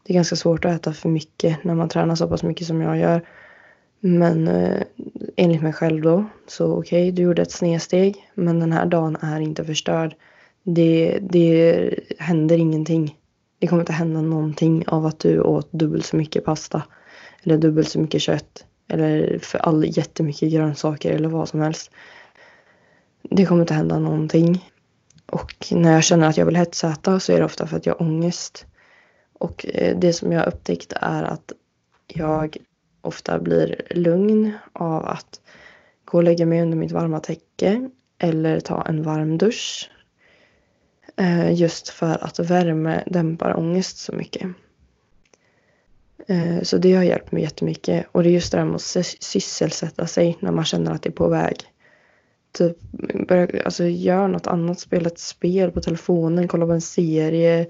[0.03, 2.81] det är ganska svårt att äta för mycket när man tränar så pass mycket som
[2.81, 3.27] jag gör.
[4.05, 4.81] Men eh,
[5.35, 9.17] enligt mig själv då, så okej, okay, du gjorde ett snedsteg, men den här dagen
[9.21, 10.15] är inte förstörd.
[10.63, 11.89] Det, det
[12.19, 13.17] händer ingenting.
[13.59, 16.83] Det kommer inte hända någonting av att du åt dubbelt så mycket pasta
[17.43, 21.91] eller dubbelt så mycket kött eller för all jättemycket grönsaker eller vad som helst.
[23.21, 24.69] Det kommer inte hända någonting.
[25.25, 27.93] Och när jag känner att jag vill hetsäta så är det ofta för att jag
[27.93, 28.65] har ångest.
[29.33, 31.51] Och eh, det som jag har upptäckt är att
[32.07, 32.57] jag
[33.03, 35.41] ofta blir lugn av att
[36.05, 39.89] gå och lägga mig under mitt varma täcke eller ta en varm dusch.
[41.17, 44.47] Eh, just för att värme dämpar ångest så mycket.
[46.27, 48.05] Eh, så det har hjälpt mig jättemycket.
[48.11, 51.09] Och det är just det där med att sysselsätta sig när man känner att det
[51.09, 51.55] är på väg.
[52.51, 52.77] Typ,
[53.27, 57.67] börja, alltså gör något annat, spela ett spel på telefonen, kolla på en serie,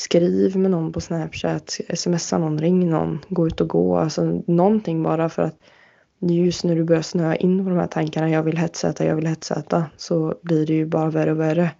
[0.00, 3.96] skriv med någon på Snapchat, smsa någon, ring någon, gå ut och gå.
[3.96, 5.56] Alltså någonting bara för att
[6.20, 9.26] just när du börjar snöa in på de här tankarna, jag vill hetsäta, jag vill
[9.26, 11.70] hetsäta, så blir det ju bara värre och värre.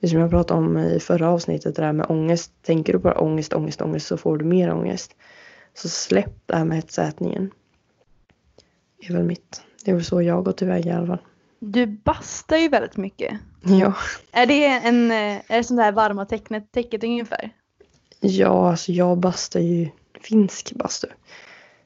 [0.00, 2.52] Det som jag pratade om i förra avsnittet, det där med ångest.
[2.62, 5.16] Tänker du bara ångest, ångest, ångest så får du mer ångest.
[5.74, 7.50] Så släpp det här med hetsätningen.
[9.00, 9.62] Det är väl mitt.
[9.84, 11.22] Det är väl så jag har gått iväg i alla fall.
[11.66, 13.38] Du bastar ju väldigt mycket.
[13.62, 13.94] Ja.
[14.32, 17.50] Är det en, är det sånt där varma tecknet, täcket ungefär?
[18.20, 19.88] Ja, alltså jag bastar ju
[20.20, 21.06] finsk bastu.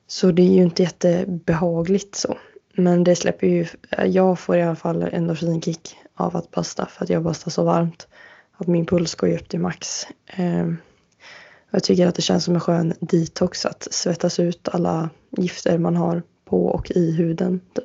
[0.07, 2.37] Så det är ju inte jättebehagligt så.
[2.75, 3.67] Men det släpper ju,
[4.07, 7.65] jag får i alla fall en endorfinkick av att basta för att jag bastar så
[7.65, 8.09] varmt.
[8.57, 10.07] Att min puls går ju upp till max.
[10.27, 10.77] Ehm,
[11.71, 15.97] jag tycker att det känns som en skön detox att svettas ut alla gifter man
[15.97, 17.61] har på och i huden.
[17.75, 17.85] Typ.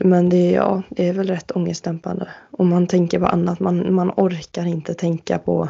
[0.00, 2.28] Men det, är, ja, det är väl rätt ångestdämpande.
[2.50, 3.60] Och man tänker på annat.
[3.60, 5.68] Man, man orkar inte tänka på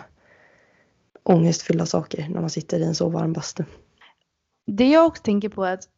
[1.22, 3.64] ångestfyllda saker när man sitter i en så varm bastu.
[4.66, 5.88] Det jag också tänker på är att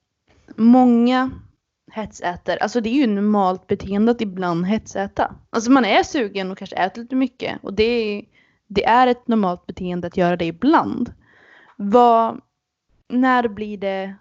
[0.57, 1.31] många
[1.93, 5.35] hetsäter, alltså det är ju normalt beteende att ibland hetsäta.
[5.51, 8.25] Alltså man är sugen och kanske äter lite mycket och det är,
[8.67, 11.13] det är ett normalt beteende att göra det ibland.
[11.77, 12.41] Vad,
[13.09, 14.15] när blir det,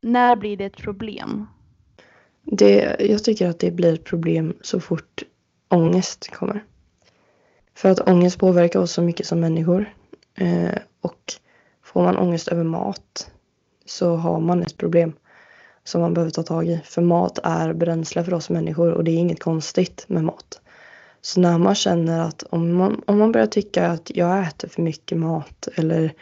[0.00, 1.46] när blir det ett problem?
[2.42, 5.22] Det, jag tycker att det blir ett problem så fort
[5.68, 6.64] ångest kommer.
[7.74, 9.94] För att ångest påverkar oss så mycket som människor.
[10.34, 11.32] Eh, och
[11.82, 13.30] får man ångest över mat
[13.86, 15.12] så har man ett problem
[15.84, 16.80] som man behöver ta tag i.
[16.84, 20.60] För mat är bränsle för oss människor och det är inget konstigt med mat.
[21.20, 24.82] Så när man känner att om man, om man börjar tycka att jag äter för
[24.82, 26.14] mycket mat eller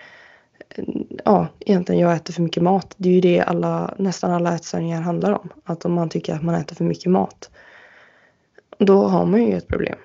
[1.25, 2.95] ja, egentligen jag äter för mycket mat.
[2.97, 5.49] Det är ju det alla, nästan alla ätstörningar handlar om.
[5.65, 7.51] Att om man tycker att man äter för mycket mat.
[8.79, 9.99] Då har man ju ett problem.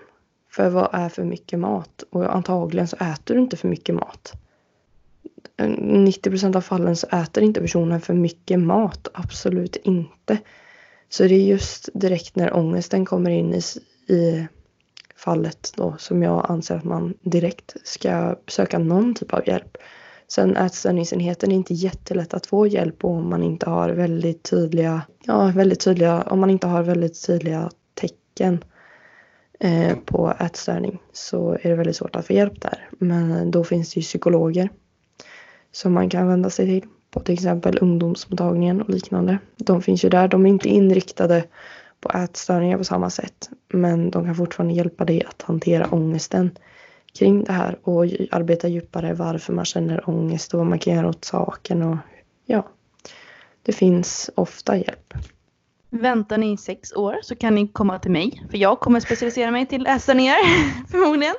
[0.51, 2.03] För vad är för mycket mat?
[2.09, 4.33] Och antagligen så äter du inte för mycket mat.
[5.77, 9.07] 90 procent av fallen så äter inte personen för mycket mat.
[9.13, 10.37] Absolut inte.
[11.09, 13.61] Så det är just direkt när ångesten kommer in i,
[14.13, 14.47] i
[15.15, 19.77] fallet då som jag anser att man direkt ska söka någon typ av hjälp.
[20.27, 25.01] Sen ätstörningsenheten är inte jättelätt att få hjälp på om man inte har väldigt tydliga,
[25.23, 28.63] ja väldigt tydliga, om man inte har väldigt tydliga tecken
[29.59, 32.89] eh, på ätstörning så är det väldigt svårt att få hjälp där.
[32.91, 34.69] Men då finns det ju psykologer
[35.71, 39.37] som man kan vända sig till på till exempel ungdomsmottagningen och liknande.
[39.57, 40.27] De finns ju där.
[40.27, 41.43] De är inte inriktade
[42.01, 43.49] på ätstörningar på samma sätt.
[43.73, 46.51] Men de kan fortfarande hjälpa dig att hantera ångesten
[47.17, 51.09] kring det här och arbeta djupare varför man känner ångest och vad man kan göra
[51.09, 51.83] åt saken.
[51.83, 51.97] Och,
[52.45, 52.67] ja,
[53.61, 55.13] det finns ofta hjälp.
[55.89, 58.43] Väntar ni sex år så kan ni komma till mig.
[58.49, 60.35] För jag kommer specialisera mig till ätstörningar
[60.91, 61.35] förmodligen.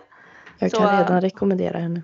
[0.59, 2.03] Jag kan så, redan rekommendera henne.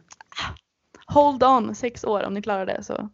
[1.07, 3.09] Hold on sex år om ni klarar det så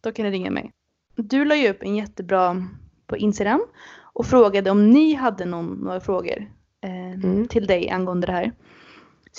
[0.00, 0.72] då kan ni ringa mig.
[1.16, 2.66] Du la ju upp en jättebra
[3.06, 3.66] på Instagram
[4.12, 6.52] och frågade om ni hade någon, några frågor
[6.84, 7.48] eh, mm.
[7.48, 8.52] till dig angående det här.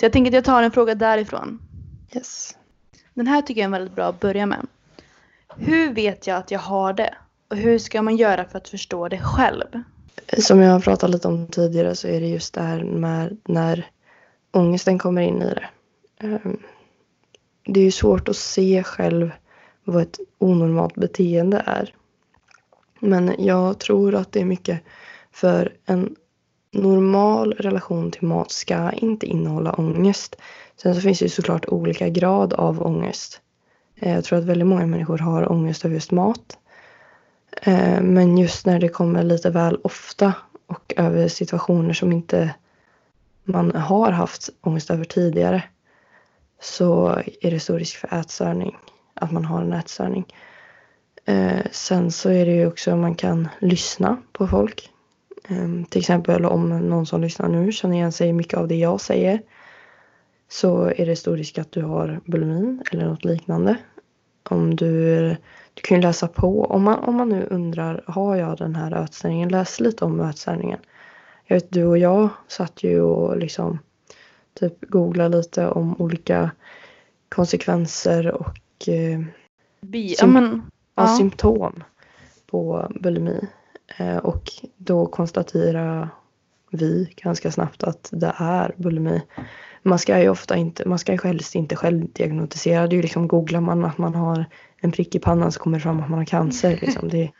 [0.00, 1.58] Så jag tänker att jag tar en fråga därifrån.
[2.14, 2.56] Yes.
[3.14, 4.66] Den här tycker jag är väldigt bra att börja med.
[5.56, 7.14] Hur vet jag att jag har det?
[7.50, 9.64] Och hur ska man göra för att förstå det själv?
[10.38, 13.86] Som jag har pratat lite om tidigare så är det just det här med när
[14.50, 15.68] ångesten kommer in i det.
[16.18, 16.58] Ehm,
[17.64, 19.30] det är ju svårt att se själv
[19.84, 21.94] vad ett onormalt beteende är.
[23.00, 24.80] Men jag tror att det är mycket
[25.32, 26.16] för en
[26.72, 30.36] normal relation till mat ska inte innehålla ångest.
[30.76, 33.40] Sen så finns det ju såklart olika grad av ångest.
[33.96, 36.58] Eh, jag tror att väldigt många människor har ångest över just mat.
[37.62, 40.32] Eh, men just när det kommer lite väl ofta
[40.66, 42.54] och över situationer som inte
[43.44, 45.62] man har haft ångest över tidigare
[46.60, 47.08] så
[47.40, 48.76] är det stor risk för ätstörning,
[49.14, 50.24] att man har en ätstörning.
[51.24, 54.90] Eh, sen så är det ju också att man kan lyssna på folk.
[55.48, 59.00] Um, till exempel om någon som lyssnar nu känner igen sig mycket av det jag
[59.00, 59.42] säger
[60.48, 63.76] så är det stor risk att du har bulimi eller något liknande.
[64.42, 65.18] Om du,
[65.74, 69.04] du kan ju läsa på, om man, om man nu undrar, har jag den här
[69.04, 69.48] ätstörningen?
[69.48, 70.78] Läs lite om ätstörningen.
[71.46, 73.78] Jag vet du och jag satt ju och liksom
[74.54, 76.50] typ googlade lite om olika
[77.28, 79.20] konsekvenser och eh,
[79.80, 80.62] Bi, ja, men,
[80.94, 81.06] ja.
[81.06, 81.84] symptom
[82.46, 83.40] på bulimi.
[83.98, 86.08] Eh, och då konstaterar
[86.70, 89.22] vi ganska snabbt att det är bulimi.
[89.82, 92.86] Man ska ju ofta inte, man ska ju helst inte självdiagnostisera.
[92.86, 94.44] Det är ju liksom googlar man att man har
[94.80, 96.78] en prick i pannan så kommer det fram att man har cancer.
[96.80, 97.08] Liksom.
[97.08, 97.30] Det,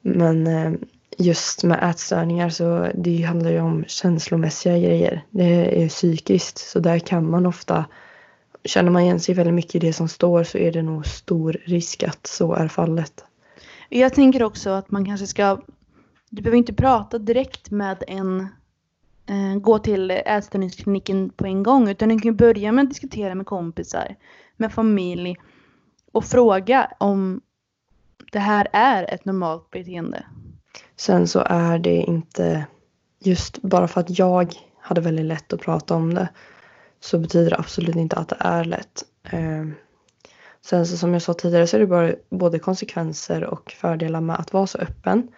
[0.00, 0.72] men eh,
[1.18, 5.24] just med ätstörningar så det handlar ju om känslomässiga grejer.
[5.30, 7.84] Det är psykiskt så där kan man ofta
[8.66, 11.56] Känner man igen sig väldigt mycket i det som står så är det nog stor
[11.64, 13.24] risk att så är fallet.
[13.88, 15.58] Jag tänker också att man kanske ska
[16.36, 18.40] du behöver inte prata direkt med en
[19.26, 23.46] eh, gå till ätstörningskliniken på en gång utan du kan börja med att diskutera med
[23.46, 24.16] kompisar,
[24.56, 25.36] med familj
[26.12, 27.40] och fråga om
[28.32, 30.26] det här är ett normalt beteende.
[30.96, 32.66] Sen så är det inte
[33.18, 36.28] just bara för att jag hade väldigt lätt att prata om det
[37.00, 39.04] så betyder det absolut inte att det är lätt.
[39.30, 39.64] Eh,
[40.66, 44.40] sen så som jag sa tidigare så är det bara både konsekvenser och fördelar med
[44.40, 45.28] att vara så öppen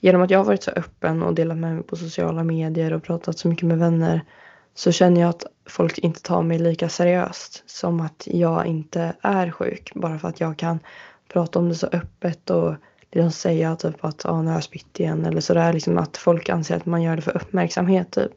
[0.00, 3.02] genom att jag har varit så öppen och delat med mig på sociala medier och
[3.02, 4.24] pratat så mycket med vänner
[4.74, 9.50] så känner jag att folk inte tar mig lika seriöst som att jag inte är
[9.50, 10.78] sjuk bara för att jag kan
[11.32, 12.74] prata om det så öppet och
[13.12, 15.72] liksom säga typ att ah, nu har jag spytt igen eller sådär.
[15.72, 18.32] Liksom att folk anser att man gör det för uppmärksamhet typ.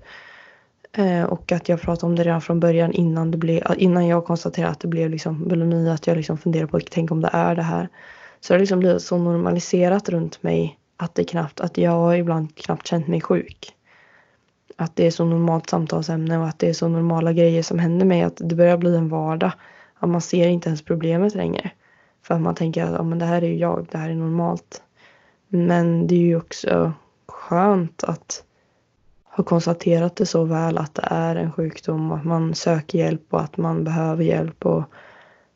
[0.98, 4.26] Eh, och att jag pratade om det redan från början innan, det blev, innan jag
[4.26, 5.90] konstaterade att det blev liksom bulimi.
[5.90, 7.90] Att jag liksom funderade på, tänk om det är det här.
[8.40, 12.56] Så det har liksom blivit så normaliserat runt mig att det knappt, att jag ibland
[12.56, 13.76] knappt känt mig sjuk.
[14.76, 18.06] Att det är så normalt samtalsämne och att det är så normala grejer som händer
[18.06, 19.52] mig att det börjar bli en vardag.
[20.00, 21.72] Att man ser inte ens problemet längre.
[22.22, 24.16] För att man tänker att ja, men det här är ju jag, det här är
[24.16, 24.84] normalt.
[25.48, 26.94] Men det är ju också
[27.28, 28.44] skönt att
[29.24, 33.26] ha konstaterat det så väl att det är en sjukdom och att man söker hjälp
[33.30, 34.66] och att man behöver hjälp.
[34.66, 34.84] Och,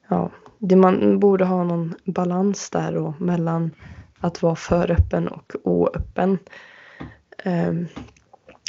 [0.07, 3.71] ja, det man borde ha någon balans där då mellan
[4.19, 6.39] att vara för öppen och oöppen.
[7.43, 7.87] Ehm,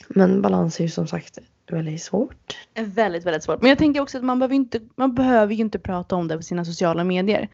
[0.08, 1.38] men balans är ju som sagt
[1.70, 2.56] väldigt svårt.
[2.74, 3.60] Väldigt, väldigt svårt.
[3.60, 6.36] Men jag tänker också att man behöver, inte, man behöver ju inte prata om det
[6.36, 7.48] på sina sociala medier.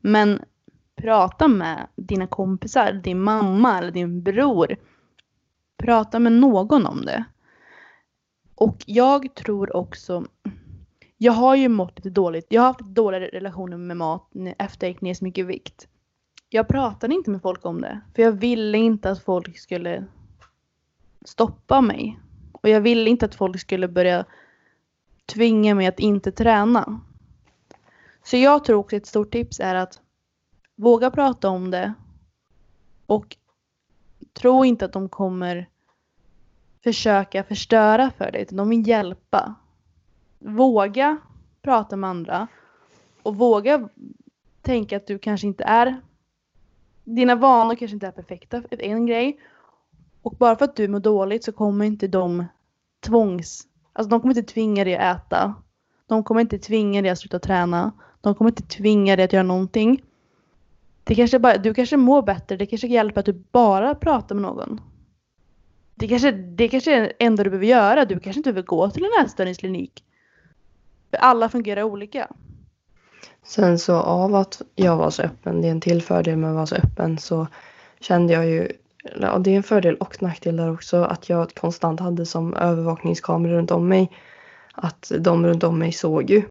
[0.00, 0.40] Men
[0.96, 4.76] prata med dina kompisar, din mamma eller din bror.
[5.76, 7.24] Prata med någon om det.
[8.54, 10.24] Och jag tror också,
[11.16, 12.46] jag har ju mått lite dåligt.
[12.48, 15.88] Jag har haft dåliga relationer med mat efter jag gick ner så mycket vikt.
[16.50, 18.00] Jag pratade inte med folk om det.
[18.14, 20.04] För jag ville inte att folk skulle
[21.24, 22.18] stoppa mig.
[22.52, 24.24] Och jag ville inte att folk skulle börja
[25.26, 27.00] tvinga mig att inte träna.
[28.24, 30.00] Så jag tror också ett stort tips är att
[30.76, 31.94] våga prata om det.
[33.06, 33.36] Och
[34.32, 35.68] tro inte att de kommer
[36.84, 39.54] försöka förstöra för dig, utan de vill hjälpa.
[40.38, 41.18] Våga
[41.62, 42.46] prata med andra
[43.22, 43.88] och våga
[44.62, 46.00] tänka att du kanske inte är
[47.14, 49.40] dina vanor kanske inte är perfekta, en grej.
[50.22, 52.44] Och bara för att du mår dåligt så kommer inte de
[53.00, 53.66] tvångs...
[53.92, 55.54] Alltså de kommer inte tvinga dig att äta.
[56.06, 57.92] De kommer inte tvinga dig att sluta träna.
[58.20, 60.02] De kommer inte tvinga dig att göra någonting.
[61.04, 64.42] Det kanske bara, du kanske mår bättre, det kanske hjälper att du bara pratar med
[64.42, 64.80] någon.
[65.94, 68.04] Det kanske, det kanske är det enda du behöver göra.
[68.04, 70.04] Du kanske inte behöver gå till en ätstörningsklinik.
[71.10, 72.28] För alla fungerar olika.
[73.48, 76.56] Sen så av att jag var så öppen, det är en till fördel med att
[76.56, 77.46] vara så öppen, så
[78.00, 78.68] kände jag ju,
[79.32, 83.54] och det är en fördel och nackdel där också, att jag konstant hade som övervakningskameror
[83.54, 84.10] runt om mig.
[84.72, 86.42] Att de runt om mig såg ju.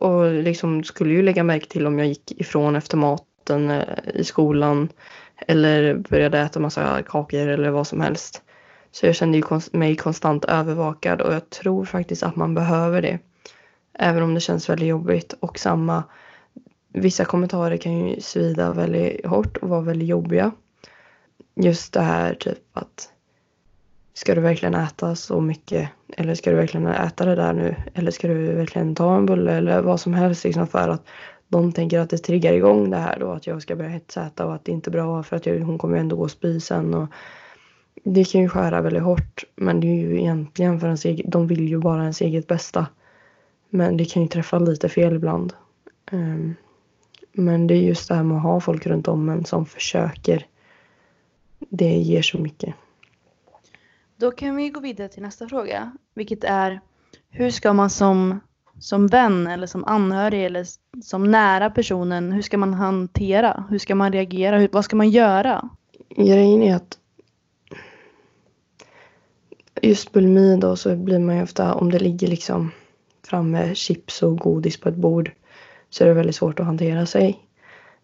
[0.00, 3.82] Och liksom skulle ju lägga märke till om jag gick ifrån efter maten eh,
[4.14, 4.88] i skolan
[5.46, 8.42] eller började äta massa kakor eller vad som helst.
[8.90, 13.18] Så jag kände ju mig konstant övervakad och jag tror faktiskt att man behöver det.
[13.98, 16.04] Även om det känns väldigt jobbigt och samma
[16.92, 20.52] Vissa kommentarer kan ju svida väldigt hårt och vara väldigt jobbiga.
[21.54, 23.12] Just det här typ att
[24.14, 25.88] Ska du verkligen äta så mycket?
[26.16, 27.76] Eller ska du verkligen äta det där nu?
[27.94, 31.02] Eller ska du verkligen ta en bulle eller vad som helst liksom för att
[31.48, 34.54] de tänker att det triggar igång det här då att jag ska börja hetsäta och
[34.54, 36.94] att det inte är bra för att jag, hon kommer ändå gå och spy sen
[36.94, 37.08] och
[38.04, 41.46] det kan ju skära väldigt hårt men det är ju egentligen för ens eget, de
[41.46, 42.86] vill ju bara ens eget bästa.
[43.70, 45.52] Men det kan ju träffa lite fel ibland.
[46.12, 46.54] Um,
[47.32, 50.46] men det är just det här med att ha folk runt om en som försöker.
[51.58, 52.74] Det ger så mycket.
[54.16, 55.92] Då kan vi gå vidare till nästa fråga.
[56.14, 56.80] Vilket är
[57.30, 58.40] hur ska man som,
[58.78, 60.66] som vän eller som anhörig eller
[61.02, 63.64] som nära personen, hur ska man hantera?
[63.70, 64.58] Hur ska man reagera?
[64.58, 65.70] Hur, vad ska man göra?
[66.16, 66.98] Grejen är att
[69.82, 72.70] just bulimi då så blir man ju ofta, om det ligger liksom
[73.28, 75.30] framme chips och godis på ett bord
[75.90, 77.38] så är det väldigt svårt att hantera sig.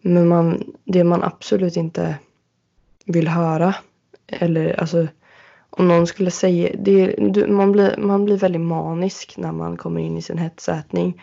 [0.01, 2.15] Men man, det man absolut inte
[3.05, 3.75] vill höra
[4.27, 5.07] eller alltså
[5.69, 7.15] om någon skulle säga, det,
[7.47, 11.21] man, blir, man blir väldigt manisk när man kommer in i sin hetsätning.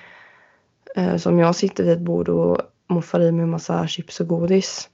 [0.97, 4.89] Eh, som jag sitter vid ett bord och moffar i mig massa chips och godis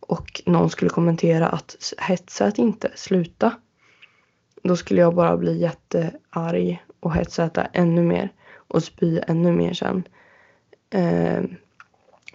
[0.00, 3.52] och någon skulle kommentera att hetsät inte, sluta.
[4.62, 8.32] Då skulle jag bara bli jättearg och hetsäta ännu mer
[8.70, 10.02] och spy ännu mer sen.
[10.90, 11.42] Eh,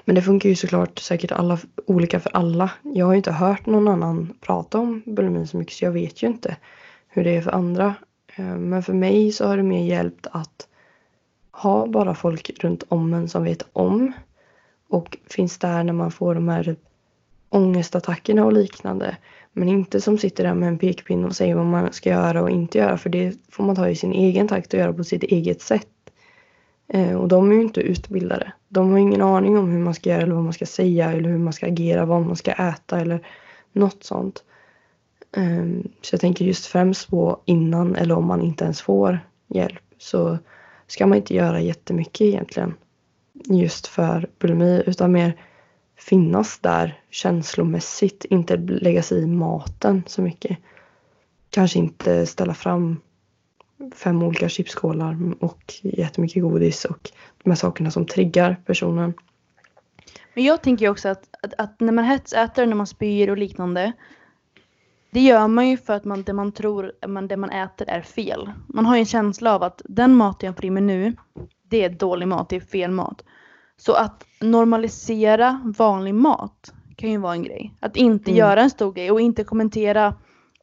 [0.06, 2.72] men det funkar ju såklart säkert alla, olika för alla.
[2.82, 6.24] Jag har ju inte hört någon annan prata om bulimi så mycket så jag vet
[6.24, 6.58] ju inte
[7.08, 7.96] hur det är för andra.
[8.36, 10.68] Eh, men för mig så har det mer hjälpt att
[11.52, 14.14] ha bara folk runt om en som vet om
[14.90, 16.76] och finns där när man får de här
[17.50, 19.18] ångestattackerna och liknande.
[19.54, 22.50] Men inte som sitter där med en pekpinne och säger vad man ska göra och
[22.50, 25.24] inte göra för det får man ta i sin egen takt och göra på sitt
[25.24, 25.88] eget sätt.
[26.88, 28.52] Eh, och de är ju inte utbildade.
[28.68, 31.30] De har ingen aning om hur man ska göra eller vad man ska säga eller
[31.30, 33.28] hur man ska agera, vad man ska äta eller
[33.72, 34.44] något sånt.
[35.38, 35.66] Eh,
[36.02, 40.38] så jag tänker just främst på innan eller om man inte ens får hjälp så
[40.88, 42.74] ska man inte göra jättemycket egentligen
[43.46, 45.42] just för bulimi utan mer
[45.96, 50.58] finnas där känslomässigt, inte lägga sig i maten så mycket.
[51.50, 52.98] Kanske inte ställa fram
[53.96, 57.10] fem olika chipskålar och jättemycket godis och
[57.44, 59.14] de här sakerna som triggar personen.
[60.34, 63.92] Men jag tänker också att, att, att, när man hetsäter, när man spyr och liknande.
[65.12, 68.02] Det gör man ju för att man, det man tror, man, det man äter är
[68.02, 68.52] fel.
[68.68, 71.14] Man har ju en känsla av att den maten jag får i mig nu,
[71.64, 73.24] det är dålig mat, det är fel mat.
[73.78, 77.74] Så att normalisera vanlig mat kan ju vara en grej.
[77.80, 78.40] Att inte mm.
[78.40, 80.14] göra en stor grej och inte kommentera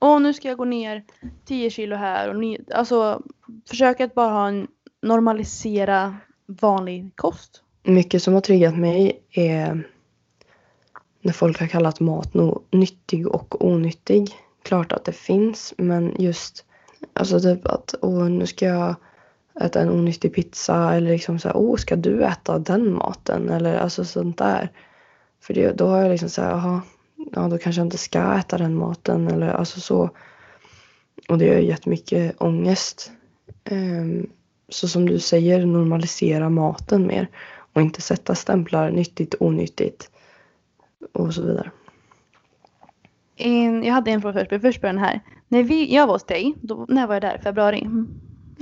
[0.03, 1.05] åh nu ska jag gå ner
[1.45, 3.23] 10 kilo här och ni, alltså
[3.69, 4.69] försök att bara ha en
[5.03, 7.63] normalisera vanlig kost.
[7.83, 9.89] Mycket som har triggat mig är
[11.21, 14.31] när folk har kallat mat no nyttig och onyttig.
[14.63, 16.65] Klart att det finns men just
[17.13, 18.95] alltså typ att åh nu ska jag
[19.61, 23.75] äta en onyttig pizza eller liksom så här, åh ska du äta den maten eller
[23.75, 24.71] alltså sånt där.
[25.41, 26.81] För det, då har jag liksom så här, jaha,
[27.33, 30.11] ja då kanske jag inte ska äta den maten eller alltså så.
[31.29, 33.13] Och det gör jättemycket ångest.
[33.71, 34.31] Um,
[34.69, 37.29] så som du säger, normalisera maten mer
[37.73, 40.11] och inte sätta stämplar nyttigt, onyttigt
[41.13, 41.71] och så vidare.
[43.37, 45.21] En, jag hade en fråga först, först på den här.
[45.49, 47.41] När vi, jag var hos dig, då, när var jag där?
[47.43, 47.89] Februari?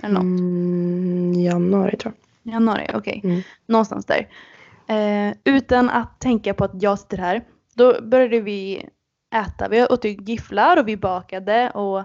[0.03, 0.23] Eller något?
[0.23, 2.55] Mm, januari tror jag.
[2.55, 3.19] Januari, okej.
[3.19, 3.31] Okay.
[3.31, 3.43] Mm.
[3.67, 4.29] Någonstans där.
[4.87, 7.45] Eh, utan att tänka på att jag sitter här,
[7.81, 8.89] då började vi
[9.35, 9.69] äta.
[9.69, 12.03] Vi åt gifflar och vi bakade och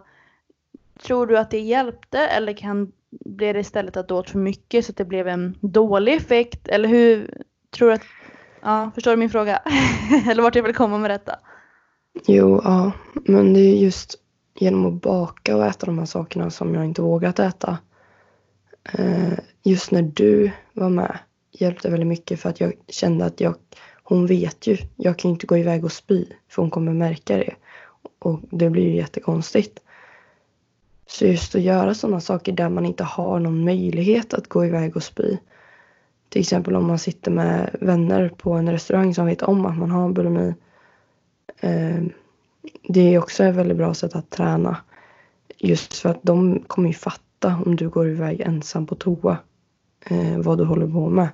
[1.03, 2.91] tror du att det hjälpte eller kan
[3.25, 6.67] blev det istället att du åt för mycket så att det blev en dålig effekt?
[6.67, 8.01] Eller hur tror du att,
[8.61, 9.61] ja förstår du min fråga?
[10.29, 11.39] eller vart jag vill komma med detta?
[12.27, 14.15] Jo, ja, men det är just
[14.59, 17.77] genom att baka och äta de här sakerna som jag inte vågat äta.
[18.93, 21.19] Eh, just när du var med
[21.59, 23.55] hjälpte väldigt mycket för att jag kände att jag,
[24.07, 27.55] hon vet ju, jag kan inte gå iväg och spy för hon kommer märka det.
[28.19, 29.79] Och det blir ju jättekonstigt.
[31.07, 34.95] Så just att göra sådana saker där man inte har någon möjlighet att gå iväg
[34.95, 35.37] och spy.
[36.29, 39.91] Till exempel om man sitter med vänner på en restaurang som vet om att man
[39.91, 40.53] har bulimi.
[41.59, 42.03] Eh,
[42.83, 44.77] det är också ett väldigt bra sätt att träna.
[45.57, 49.37] Just för att de kommer ju fatta om du går iväg ensam på toa.
[49.99, 51.27] Eh, vad du håller på med.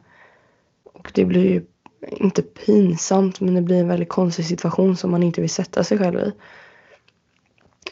[0.83, 1.61] Och det blir ju
[2.07, 5.97] inte pinsamt men det blir en väldigt konstig situation som man inte vill sätta sig
[5.97, 6.31] själv i.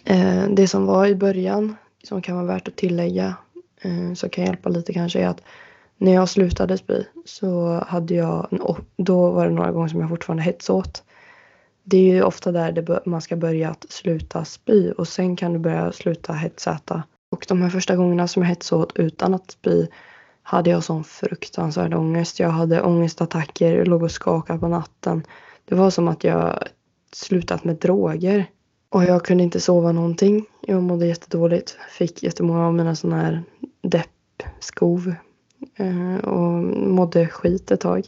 [0.03, 3.35] Eh, det som var i början, som kan vara värt att tillägga,
[3.81, 5.41] eh, som kan hjälpa lite kanske, är att
[5.97, 8.47] när jag slutade spy så hade jag,
[8.97, 11.03] då var det några gånger som jag fortfarande hetsåt.
[11.83, 15.53] Det är ju ofta där det, man ska börja att sluta spy och sen kan
[15.53, 17.03] du börja sluta hetsäta.
[17.31, 19.87] Och de här första gångerna som jag hetsåt utan att spy
[20.49, 22.39] hade jag sån fruktansvärd ångest.
[22.39, 25.23] Jag hade ångestattacker, låg och skakade på natten.
[25.65, 26.63] Det var som att jag
[27.11, 28.45] slutat med droger.
[28.89, 30.45] Och jag kunde inte sova någonting.
[30.61, 31.77] Jag mådde jättedåligt.
[31.89, 33.43] Fick jättemånga av mina sådana här
[33.81, 35.13] deppskov.
[35.75, 38.03] Eh, och mådde skit ett tag.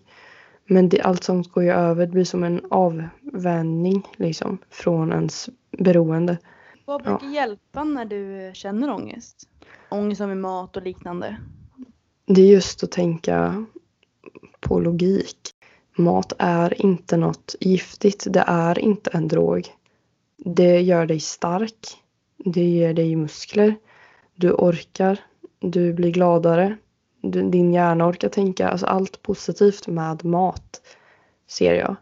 [0.65, 5.49] Men det, allt som går ju över det blir som en avvänjning liksom från ens
[5.77, 6.37] beroende.
[6.85, 7.33] Vad brukar ja.
[7.33, 9.49] hjälpa när du känner ångest?
[9.89, 11.37] Ångest med mat och liknande?
[12.25, 13.65] Det är just att tänka
[14.59, 15.37] på logik.
[15.97, 18.27] Mat är inte något giftigt.
[18.29, 19.67] Det är inte en drog.
[20.37, 21.97] Det gör dig stark.
[22.37, 23.75] Det ger dig muskler.
[24.35, 25.19] Du orkar.
[25.59, 26.77] Du blir gladare.
[27.21, 28.69] Du, din hjärna orkar tänka.
[28.69, 30.81] Alltså allt positivt med mat
[31.47, 31.95] ser jag.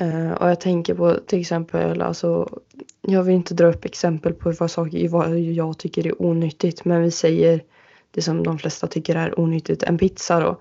[0.00, 2.60] Uh, och jag tänker på till exempel, alltså,
[3.00, 6.84] jag vill inte dra upp exempel på vad, saker, vad jag tycker är onyttigt.
[6.84, 7.62] Men vi säger
[8.10, 10.60] det som de flesta tycker är onyttigt, en pizza då.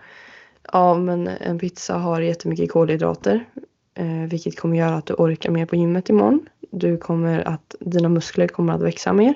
[0.73, 3.45] Ja, men en pizza har jättemycket kolhydrater.
[3.93, 6.45] Eh, vilket kommer göra att du orkar mer på gymmet imorgon.
[6.71, 9.33] Du kommer att, dina muskler kommer att växa mer.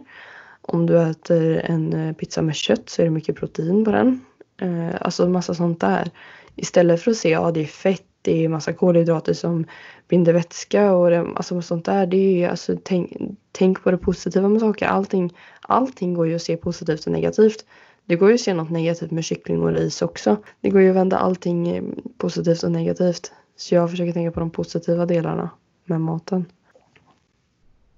[0.61, 4.21] Om du äter en eh, pizza med kött så är det mycket protein på den.
[4.61, 6.11] Eh, alltså massa sånt där.
[6.55, 9.65] Istället för att se, ja det är fett, det är massa kolhydrater som
[10.07, 12.05] binder vätska och det, alltså sånt där.
[12.05, 13.17] Det är alltså tänk,
[13.51, 14.85] tänk på det positiva med saker.
[14.85, 17.65] Allting, allting går ju att se positivt och negativt.
[18.05, 20.37] Det går ju att se något negativt med kyckling och ris också.
[20.61, 21.83] Det går ju att vända allting eh,
[22.17, 23.31] positivt och negativt.
[23.55, 25.49] Så jag försöker tänka på de positiva delarna
[25.85, 26.45] med maten.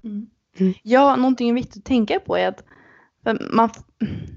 [0.04, 0.28] Mm.
[0.58, 0.74] Mm.
[0.84, 2.64] Ja, någonting viktigt att tänka på är att
[3.52, 3.70] man,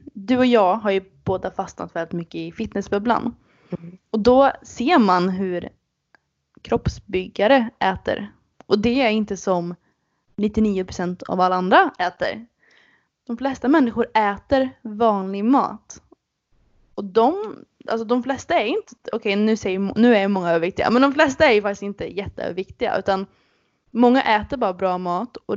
[0.04, 3.34] du och jag har ju båda fastnat väldigt mycket i fitnessbubblan.
[3.78, 3.98] Mm.
[4.10, 5.68] Och då ser man hur
[6.62, 8.32] kroppsbyggare äter.
[8.66, 9.74] Och det är inte som
[10.36, 12.46] 99% av alla andra äter
[13.28, 16.02] de flesta människor äter vanlig mat.
[16.94, 17.56] Och de,
[17.88, 21.44] alltså de flesta är inte, okej okay, nu, nu är många överviktiga, men de flesta
[21.44, 23.26] är ju faktiskt inte jätteöverviktiga utan
[23.90, 25.56] många äter bara bra mat och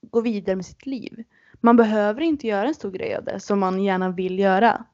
[0.00, 1.24] går vidare med sitt liv.
[1.60, 4.84] Man behöver inte göra en stor grej av det som man gärna vill göra.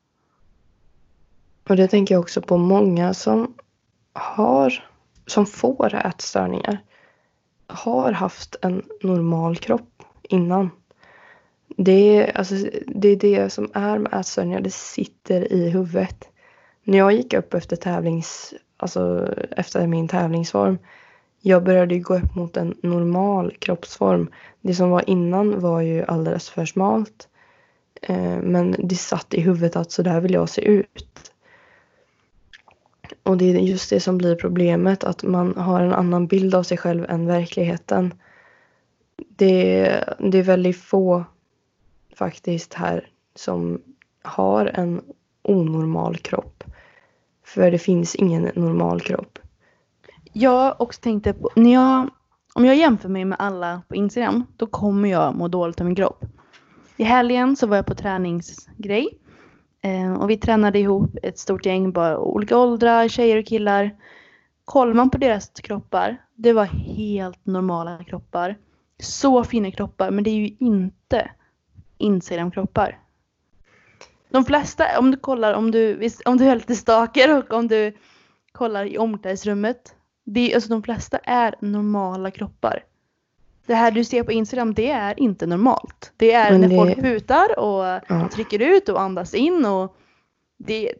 [1.68, 3.54] Och det tänker jag också på många som
[4.12, 4.84] har,
[5.26, 6.78] som får ätstörningar,
[7.66, 10.70] har haft en normal kropp innan.
[11.80, 12.54] Det är, alltså,
[12.86, 16.28] det är det som är med ätstörningar, det sitter i huvudet.
[16.84, 20.78] När jag gick upp efter tävlings, alltså efter min tävlingsform,
[21.40, 24.30] jag började ju gå upp mot en normal kroppsform.
[24.60, 27.28] Det som var innan var ju alldeles för smalt.
[28.02, 31.32] Eh, men det satt i huvudet att så där vill jag se ut.
[33.22, 36.62] Och det är just det som blir problemet, att man har en annan bild av
[36.62, 38.14] sig själv än verkligheten.
[39.28, 41.24] Det, det är väldigt få
[42.18, 43.82] faktiskt här som
[44.22, 45.02] har en
[45.42, 46.64] onormal kropp.
[47.44, 49.38] För det finns ingen normal kropp.
[50.32, 52.10] Jag också tänkte på, när jag,
[52.54, 55.96] om jag jämför mig med alla på Instagram, då kommer jag må dåligt av min
[55.96, 56.24] kropp.
[56.96, 59.18] I helgen så var jag på träningsgrej.
[59.82, 63.96] Eh, och vi tränade ihop ett stort gäng, bara olika åldrar, tjejer och killar.
[64.64, 68.56] Kollar man på deras kroppar, det var helt normala kroppar.
[69.02, 71.30] Så fina kroppar, men det är ju inte
[71.98, 72.98] Instagram-kroppar.
[74.30, 77.92] De flesta, om du kollar, om du, om du är lite stalker och om du
[78.52, 79.94] kollar i omklädningsrummet.
[80.24, 82.84] Det, alltså de flesta är normala kroppar.
[83.66, 86.12] Det här du ser på Instagram, det är inte normalt.
[86.16, 86.76] Det är Men när det...
[86.76, 88.28] folk putar och ja.
[88.32, 89.96] trycker ut och andas in och
[90.58, 90.94] det,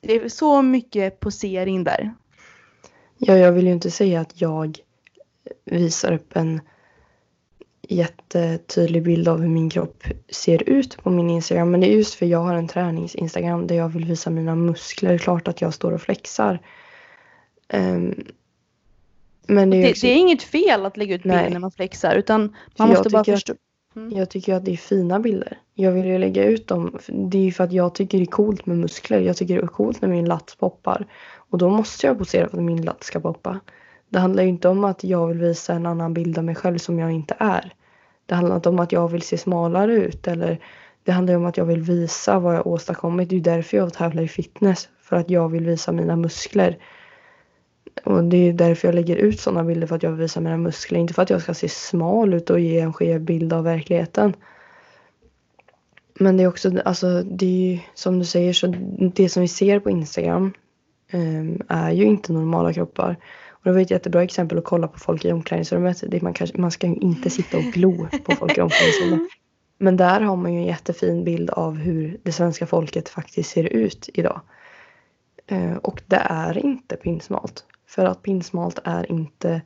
[0.00, 2.14] det är så mycket posering där.
[3.18, 4.78] Ja, jag vill ju inte säga att jag
[5.64, 6.60] visar upp en
[7.88, 11.70] jättetydlig bild av hur min kropp ser ut på min Instagram.
[11.70, 15.08] Men det är just för jag har en tränings-Instagram där jag vill visa mina muskler.
[15.08, 16.60] Det är klart att jag står och flexar.
[17.72, 18.24] Um,
[19.46, 20.06] men det är, också...
[20.06, 23.24] det, är inget fel att lägga ut bilder när man flexar utan man måste bara
[23.24, 23.54] förstå.
[23.96, 24.18] Mm.
[24.18, 25.58] Jag tycker att det är fina bilder.
[25.74, 26.98] Jag vill ju lägga ut dem.
[27.08, 29.20] Det är ju för att jag tycker det är coolt med muskler.
[29.20, 31.06] Jag tycker det är coolt när min latt poppar.
[31.36, 33.60] Och då måste jag posera för att min latt ska poppa.
[34.14, 36.78] Det handlar ju inte om att jag vill visa en annan bild av mig själv
[36.78, 37.72] som jag inte är.
[38.26, 40.60] Det handlar inte om att jag vill se smalare ut eller
[41.04, 43.28] det handlar om att jag vill visa vad jag åstadkommit.
[43.28, 44.88] Det är därför jag tävlar i fitness.
[45.02, 46.78] För att jag vill visa mina muskler.
[48.04, 50.56] Och det är därför jag lägger ut sådana bilder för att jag vill visa mina
[50.56, 50.98] muskler.
[50.98, 54.36] Inte för att jag ska se smal ut och ge en skev bild av verkligheten.
[56.18, 58.74] Men det är också, alltså det är ju som du säger så
[59.14, 60.52] det som vi ser på Instagram
[61.12, 63.16] um, är ju inte normala kroppar.
[63.64, 66.04] Och det var ett jättebra exempel att kolla på folk i omklädningsrummet.
[66.08, 69.28] Det man, kanske, man ska ju inte sitta och glo på folk i omklädningsrummet.
[69.78, 73.64] Men där har man ju en jättefin bild av hur det svenska folket faktiskt ser
[73.64, 74.40] ut idag.
[75.52, 77.64] Uh, och det är inte pinsmalt.
[77.86, 79.62] För att pinsmalt är inte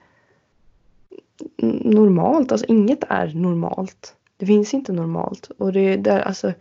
[1.84, 2.52] normalt.
[2.52, 4.14] Alltså inget är normalt.
[4.36, 5.50] Det finns inte normalt.
[5.58, 6.52] Och det är där alltså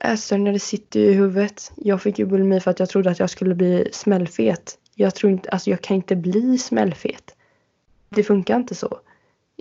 [0.00, 1.72] ätstörningar det sitter ju i huvudet.
[1.76, 4.78] Jag fick ju bulimi för att jag trodde att jag skulle bli smällfet.
[4.94, 7.34] Jag tror inte, alltså jag kan inte bli smällfet.
[8.08, 8.98] Det funkar inte så.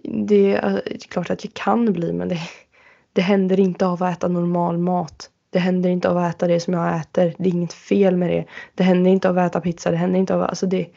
[0.03, 2.39] Det är, det är klart att jag kan bli men det,
[3.13, 5.29] det händer inte av att äta normal mat.
[5.49, 7.35] Det händer inte av att äta det som jag äter.
[7.37, 8.45] Det är inget fel med det.
[8.75, 9.91] Det händer inte av att äta pizza.
[9.91, 10.87] Det händer inte av alltså det.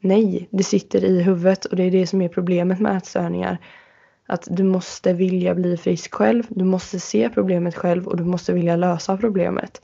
[0.00, 3.58] Nej, det sitter i huvudet och det är det som är problemet med ätstörningar.
[4.26, 6.44] Att du måste vilja bli frisk själv.
[6.48, 9.82] Du måste se problemet själv och du måste vilja lösa problemet.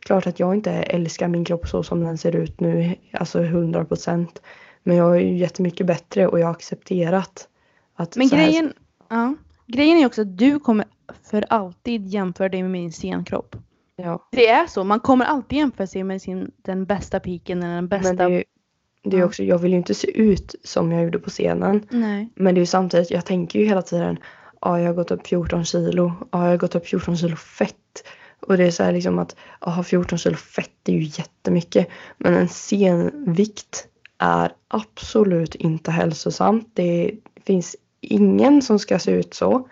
[0.00, 3.84] Klart att jag inte älskar min kropp så som den ser ut nu, alltså 100
[3.84, 4.42] procent.
[4.82, 7.48] Men jag är ju jättemycket bättre och jag har accepterat
[7.94, 8.72] att Men grejen,
[9.08, 9.34] ja,
[9.66, 10.86] grejen är också att du kommer
[11.30, 13.56] för alltid jämföra dig med min scenkropp.
[13.96, 14.28] Ja.
[14.32, 14.84] Det är så.
[14.84, 18.08] Man kommer alltid jämföra sig med sin, den bästa piken eller den bästa...
[18.08, 18.44] Men det är,
[19.02, 21.86] det är också, jag vill ju inte se ut som jag gjorde på scenen.
[21.90, 22.32] Nej.
[22.34, 24.18] Men det är ju samtidigt, jag tänker ju hela tiden,
[24.60, 27.76] ja jag har gått upp 14 kilo, ja jag har gått upp 14 kilo fett.
[28.40, 31.88] Och det är så här liksom att ha 14 kilo fett är ju jättemycket.
[32.18, 33.86] Men en senvikt
[34.18, 36.70] är absolut inte hälsosamt.
[36.74, 37.12] Det
[37.44, 39.68] finns ingen som ska se ut så.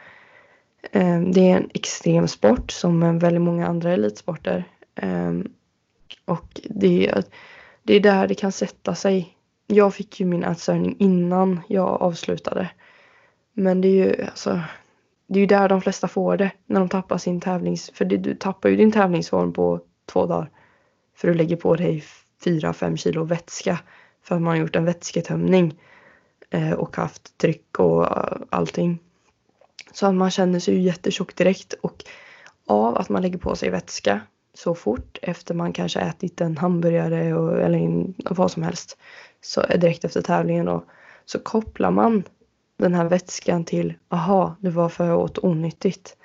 [0.92, 4.64] Ehm, det är en extrem sport som väldigt många andra elitsporter.
[4.94, 5.48] Ehm,
[6.24, 7.24] och det är,
[7.82, 9.36] det är där det kan sätta sig.
[9.66, 12.70] Jag fick ju min ätstörning innan jag avslutade.
[13.52, 14.60] Men det är ju alltså
[15.28, 17.90] det är ju där de flesta får det när de tappar sin tävlings...
[17.94, 20.50] För det, du tappar ju din tävlingsform på två dagar.
[21.16, 22.04] För du lägger på dig
[22.44, 23.78] 4-5 kilo vätska
[24.22, 25.78] för att man har gjort en vätsketömning
[26.50, 28.98] eh, och haft tryck och eh, allting.
[29.92, 32.04] Så att man känner sig ju jättetjock direkt och
[32.66, 34.20] av att man lägger på sig vätska
[34.54, 38.98] så fort efter man kanske ätit en hamburgare och, eller en, vad som helst
[39.40, 40.84] så eh, direkt efter tävlingen då,
[41.24, 42.22] så kopplar man
[42.78, 46.16] den här vätskan till aha, det var för jag åt onyttigt.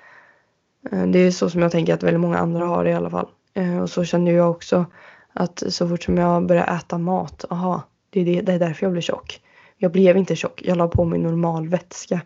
[0.91, 3.09] Eh, det är så som jag tänker att väldigt många andra har det i alla
[3.09, 3.27] fall.
[3.53, 4.85] Eh, och så känner jag också
[5.33, 8.85] att så fort som jag börjar äta mat, aha, det är, det, det är därför
[8.85, 9.41] jag blir tjock.
[9.77, 12.21] Jag blev inte tjock, jag la på mig normal vätska.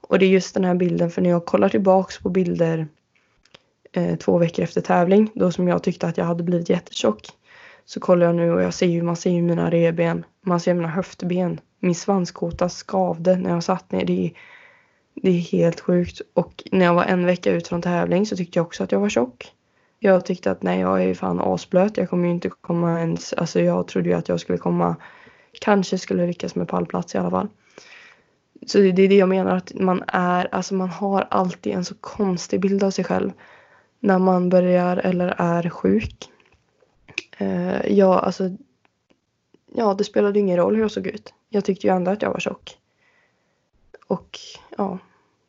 [0.00, 2.88] Och det är just den här bilden, för när jag kollar tillbaks på bilder
[3.92, 7.28] eh, två veckor efter tävling, då som jag tyckte att jag hade blivit jättetjock,
[7.84, 10.74] så kollar jag nu och jag ser ju, man ser ju mina revben, man ser
[10.74, 14.04] mina höftben, min svanskota skavde när jag satt ner.
[14.04, 14.32] Det är,
[15.14, 16.20] det är helt sjukt.
[16.34, 19.00] Och när jag var en vecka ut från tävling så tyckte jag också att jag
[19.00, 19.52] var tjock.
[19.98, 21.96] Jag tyckte att nej, jag är ju fan asblöt.
[21.96, 24.96] Jag kommer ju inte komma ens, alltså jag trodde ju att jag skulle komma,
[25.60, 27.48] kanske skulle lyckas med pallplats i alla fall.
[28.66, 31.94] Så det är det jag menar att man är, alltså man har alltid en så
[31.94, 33.32] konstig bild av sig själv
[34.00, 36.30] när man börjar eller är sjuk.
[37.40, 38.50] Uh, ja, alltså.
[39.76, 41.34] Ja, det spelade ingen roll hur jag såg ut.
[41.54, 42.78] Jag tyckte ju ändå att jag var tjock.
[44.06, 44.38] Och
[44.76, 44.98] ja,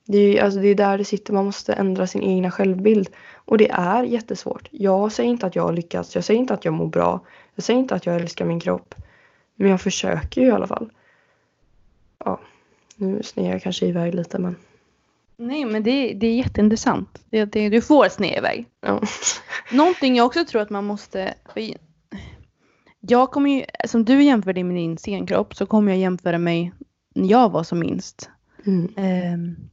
[0.05, 1.33] det är, alltså det är där det sitter.
[1.33, 3.09] Man måste ändra sin egna självbild.
[3.33, 4.67] Och det är jättesvårt.
[4.71, 6.15] Jag säger inte att jag har lyckats.
[6.15, 7.19] Jag säger inte att jag mår bra.
[7.55, 8.95] Jag säger inte att jag älskar min kropp.
[9.55, 10.91] Men jag försöker ju i alla fall.
[12.17, 12.39] Ja,
[12.95, 14.55] nu snear jag kanske iväg lite men.
[15.37, 17.23] Nej, men det, det är jätteintressant.
[17.29, 18.65] Det, det, du får sned iväg.
[18.81, 19.01] Ja.
[19.71, 21.33] Någonting jag också tror att man måste...
[23.07, 26.73] Jag kommer ju, som du jämförde med din scenkropp så kommer jag jämföra mig
[27.15, 28.29] när jag var som minst.
[28.65, 29.33] Mm.
[29.33, 29.69] Um,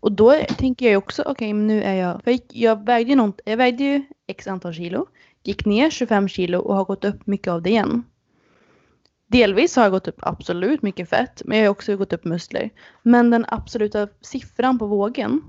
[0.00, 3.40] och då tänker jag också, okej okay, men nu är jag, för jag vägde, något,
[3.44, 5.06] jag vägde ju x antal kilo,
[5.42, 8.04] gick ner 25 kilo och har gått upp mycket av det igen.
[9.26, 12.70] Delvis har jag gått upp absolut mycket fett, men jag har också gått upp muskler.
[13.02, 15.42] Men den absoluta siffran på vågen,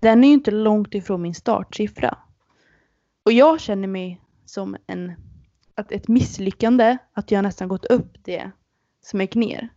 [0.00, 2.18] den är ju inte långt ifrån min startsiffra.
[3.24, 5.12] Och jag känner mig som en,
[5.78, 8.50] att ett misslyckande att jag nästan gått upp det
[9.04, 9.68] som gick ner.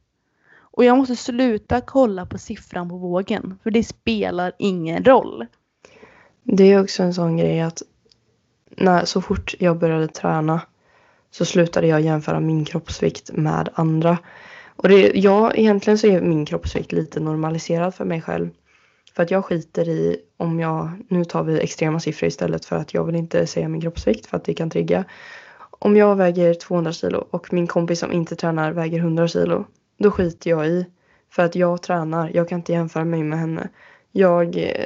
[0.57, 5.45] Och jag måste sluta kolla på siffran på vågen, för det spelar ingen roll.
[6.43, 7.81] Det är också en sån grej att
[8.69, 10.61] när, så fort jag började träna
[11.31, 14.17] så slutade jag jämföra min kroppsvikt med andra.
[14.75, 18.49] Och det, ja, egentligen så är min kroppsvikt lite normaliserad för mig själv.
[19.15, 22.93] För att jag skiter i om jag, nu tar vi extrema siffror istället för att
[22.93, 25.05] jag vill inte säga min kroppsvikt för att det kan trigga.
[25.83, 29.65] Om jag väger 200 kilo och min kompis som inte tränar väger 100 kilo,
[29.97, 30.85] då skiter jag i.
[31.29, 33.69] För att jag tränar, jag kan inte jämföra mig med henne.
[34.11, 34.85] Jag, eh,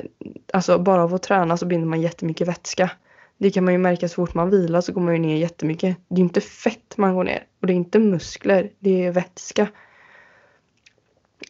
[0.54, 2.92] alltså bara av att träna så binder man jättemycket vätska.
[3.38, 5.98] Det kan man ju märka så fort man vilar så går man ju ner jättemycket.
[6.08, 9.68] Det är inte fett man går ner och det är inte muskler, det är vätska.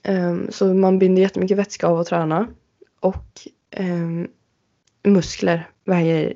[0.07, 2.47] Um, så man binder jättemycket vätska av att träna.
[2.99, 3.47] Och
[3.79, 4.27] um,
[5.03, 6.33] muskler väger,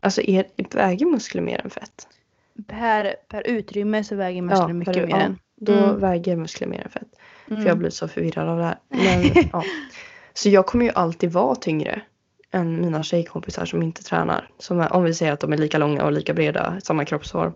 [0.00, 2.08] alltså är, väger muskler mer än fett?
[2.66, 5.38] Per, per utrymme så väger muskler ja, mycket per, mer ja, än.
[5.56, 6.00] Då mm.
[6.00, 7.08] väger muskler mer än fett.
[7.50, 7.62] Mm.
[7.62, 8.78] För jag blir så förvirrad av det här.
[8.88, 9.64] Men, ja.
[10.34, 12.02] Så jag kommer ju alltid vara tyngre
[12.50, 14.50] än mina tjejkompisar som inte tränar.
[14.58, 17.52] Som är, om vi säger att de är lika långa och lika breda, samma kroppsform.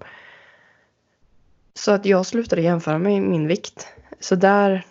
[1.74, 3.86] Så att jag slutade jämföra med min vikt.
[4.20, 4.86] Så där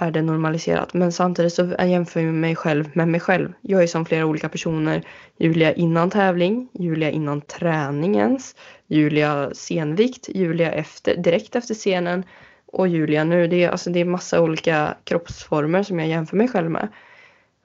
[0.00, 0.94] är det normaliserat.
[0.94, 3.52] Men samtidigt så jämför jag mig själv med mig själv.
[3.60, 5.02] Jag är som flera olika personer.
[5.38, 12.24] Julia innan tävling, Julia innan träningens, Julia senvikt, Julia efter, direkt efter scenen
[12.66, 13.46] och Julia nu.
[13.46, 16.88] Det är, alltså, det är massa olika kroppsformer som jag jämför mig själv med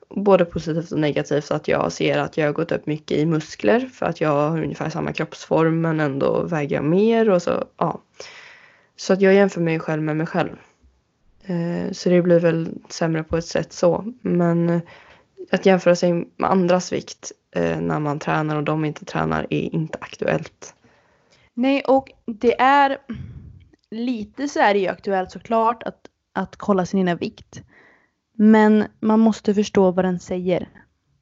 [0.09, 3.79] både positivt och negativt att jag ser att jag har gått upp mycket i muskler
[3.79, 8.01] för att jag har ungefär samma kroppsform men ändå väger jag mer och så ja.
[8.97, 10.55] Så att jag jämför mig själv med mig själv.
[11.47, 14.13] Eh, så det blir väl sämre på ett sätt så.
[14.21, 14.81] Men eh,
[15.51, 19.75] att jämföra sig med andras vikt eh, när man tränar och de inte tränar är
[19.75, 20.75] inte aktuellt.
[21.53, 22.97] Nej och det är
[23.91, 25.99] lite så är det ju aktuellt såklart att,
[26.33, 27.61] att kolla sin egna vikt.
[28.37, 30.69] Men man måste förstå vad den säger.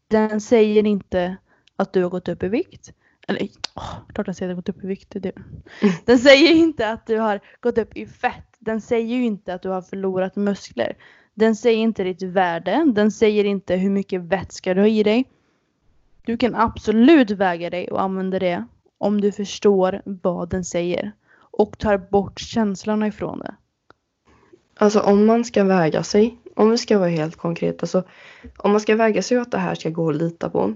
[0.07, 1.37] Den säger inte
[1.75, 2.93] att du har gått upp i vikt.
[3.27, 3.43] Eller
[3.75, 5.09] oh, klart den säger att du har gått upp i vikt.
[5.09, 5.31] Det.
[6.05, 8.57] Den säger inte att du har gått upp i fett.
[8.59, 10.97] Den säger ju inte att du har förlorat muskler.
[11.33, 12.91] Den säger inte ditt värde.
[12.95, 15.25] Den säger inte hur mycket vätska du har i dig.
[16.25, 18.65] Du kan absolut väga dig och använda det
[18.97, 23.55] om du förstår vad den säger och tar bort känslorna ifrån det.
[24.75, 28.03] Alltså om man ska väga sig om vi ska vara helt konkreta så
[28.57, 30.73] om man ska väga sig att det här ska gå att lita på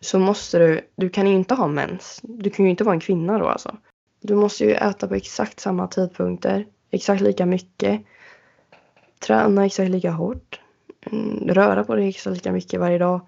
[0.00, 2.20] så måste du, du kan inte ha mens.
[2.22, 3.76] Du kan ju inte vara en kvinna då alltså.
[4.20, 8.02] Du måste ju äta på exakt samma tidpunkter, exakt lika mycket,
[9.26, 10.60] träna exakt lika hårt,
[11.12, 13.20] mm, röra på dig exakt lika mycket varje dag,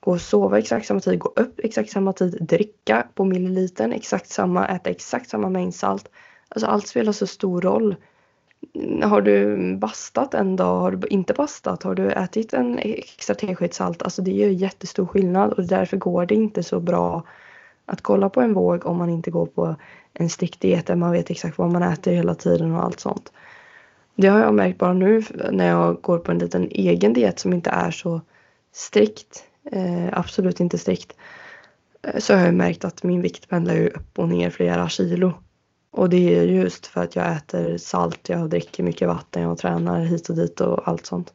[0.00, 4.30] gå och sova exakt samma tid, gå upp exakt samma tid, dricka på millilitern exakt
[4.30, 6.10] samma, äta exakt samma mängd salt.
[6.48, 7.96] Alltså allt spelar så stor roll
[9.02, 10.80] har du bastat en dag?
[10.80, 11.82] Har du inte bastat?
[11.82, 14.02] Har du ätit en extra tesked salt?
[14.02, 17.22] Alltså det gör jättestor skillnad och därför går det inte så bra
[17.86, 19.76] att kolla på en våg om man inte går på
[20.12, 23.32] en strikt diet där man vet exakt vad man äter hela tiden och allt sånt.
[24.14, 27.52] Det har jag märkt bara nu när jag går på en liten egen diet som
[27.52, 28.20] inte är så
[28.72, 29.44] strikt.
[29.72, 31.16] Eh, absolut inte strikt.
[32.02, 35.32] Eh, så har jag märkt att min vikt pendlar ju upp och ner flera kilo.
[35.96, 40.00] Och det är just för att jag äter salt, jag dricker mycket vatten, jag tränar
[40.00, 41.34] hit och dit och allt sånt.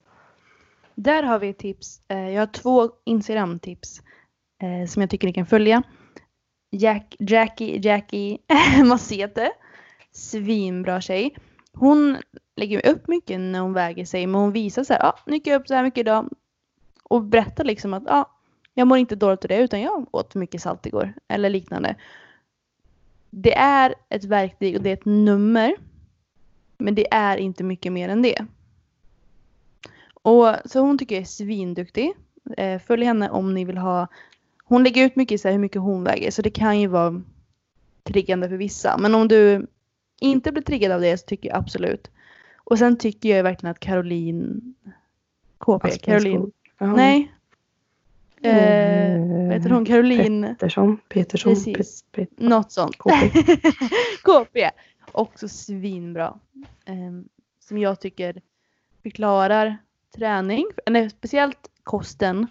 [0.96, 2.02] Där har vi ett tips.
[2.08, 4.02] Eh, jag har två Instagram-tips
[4.62, 5.84] eh, som jag tycker ni kan följa.
[6.72, 8.38] Jack, Jackie, Jackie
[8.86, 9.52] Macete.
[10.12, 11.36] Svinbra tjej.
[11.74, 12.18] Hon
[12.56, 15.34] lägger upp mycket när hon väger sig men hon visar så här, ja, ah, nu
[15.34, 16.30] gick jag upp så här mycket idag.
[17.04, 18.32] Och berättar liksom att, ja, ah,
[18.74, 21.14] jag mår inte dåligt av det utan jag åt för mycket salt igår.
[21.28, 21.96] Eller liknande.
[23.30, 25.76] Det är ett verktyg och det är ett nummer.
[26.78, 28.46] Men det är inte mycket mer än det.
[30.14, 32.14] Och, så hon tycker jag är svinduktig.
[32.58, 34.08] Eh, följ henne om ni vill ha.
[34.64, 37.22] Hon lägger ut mycket så här, hur mycket hon väger så det kan ju vara
[38.04, 38.98] triggande för vissa.
[38.98, 39.68] Men om du
[40.20, 42.12] inte blir triggad av det så tycker jag absolut.
[42.58, 44.74] Och sen tycker jag verkligen att Caroline
[45.58, 46.52] KP, Caroline.
[46.80, 47.32] Nej.
[48.42, 49.86] Eh, vad heter hon?
[49.86, 50.98] Caroline Pettersson.
[51.10, 51.54] Petersson.
[51.54, 52.04] Precis.
[52.12, 52.98] Pet, Något sånt.
[52.98, 53.32] KP.
[54.24, 54.70] KP.
[55.12, 56.40] Också svinbra.
[56.86, 56.96] Eh,
[57.60, 58.42] som jag tycker
[59.04, 59.78] förklarar
[60.16, 62.48] träning, eller speciellt kosten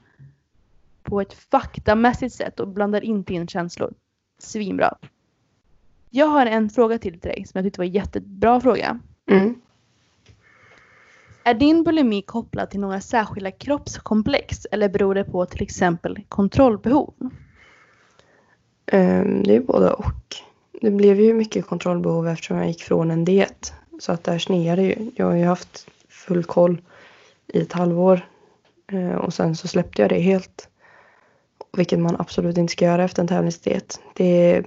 [1.03, 3.95] på ett faktamässigt sätt och blandar inte in känslor.
[4.39, 4.99] Svinbra.
[6.11, 9.01] Jag har en fråga till dig som jag tyckte var en jättebra fråga.
[9.30, 9.61] Mm.
[11.49, 17.14] Är din bulimi kopplad till några särskilda kroppskomplex eller beror det på till exempel kontrollbehov?
[18.86, 20.36] Ehm, det är både och.
[20.80, 23.72] Det blev ju mycket kontrollbehov eftersom jag gick från en diet.
[24.01, 25.11] Så att där sneade ju.
[25.16, 26.80] Jag har ju haft full koll
[27.46, 28.28] i ett halvår.
[28.92, 30.68] Ehm, och sen så släppte jag det helt.
[31.76, 34.01] Vilket man absolut inte ska göra efter en tävlingsdiet.
[34.14, 34.64] Det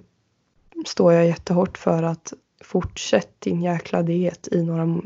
[0.85, 5.01] står jag jättehårt för att fortsätt din jäkla diet i några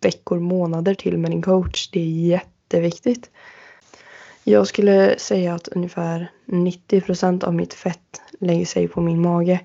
[0.00, 1.90] veckor, månader till med din coach.
[1.90, 3.30] Det är jätteviktigt.
[4.44, 9.60] Jag skulle säga att ungefär 90 procent av mitt fett lägger sig på min mage.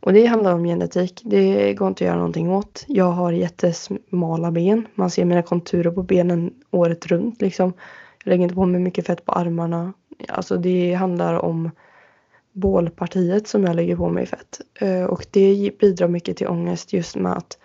[0.00, 1.20] Och det handlar om genetik.
[1.24, 2.84] Det går inte att göra någonting åt.
[2.88, 4.86] Jag har jättesmala ben.
[4.94, 7.72] Man ser mina konturer på benen året runt liksom.
[8.24, 9.92] Jag lägger inte på mig mycket fett på armarna.
[10.28, 11.70] Alltså det handlar om
[12.52, 14.60] bålpartiet som jag lägger på mig fett.
[14.80, 17.58] Eh, och det bidrar mycket till ångest just med att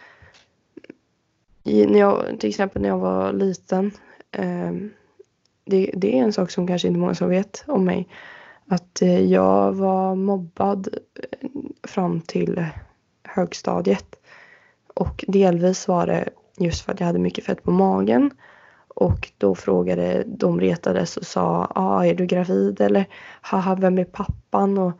[1.64, 3.92] när jag, till exempel när jag var liten.
[4.32, 4.72] Eh,
[5.66, 8.08] det, det, är en sak som kanske inte många som vet om mig.
[8.68, 11.50] Att eh, jag var mobbad eh,
[11.84, 12.66] fram till
[13.24, 14.16] högstadiet.
[14.96, 18.32] Och delvis var det just för att jag hade mycket fett på magen.
[18.88, 23.06] Och då frågade, de retades och sa, ah, är du gravid eller
[23.42, 24.78] haha, vem är pappan?
[24.78, 24.94] Och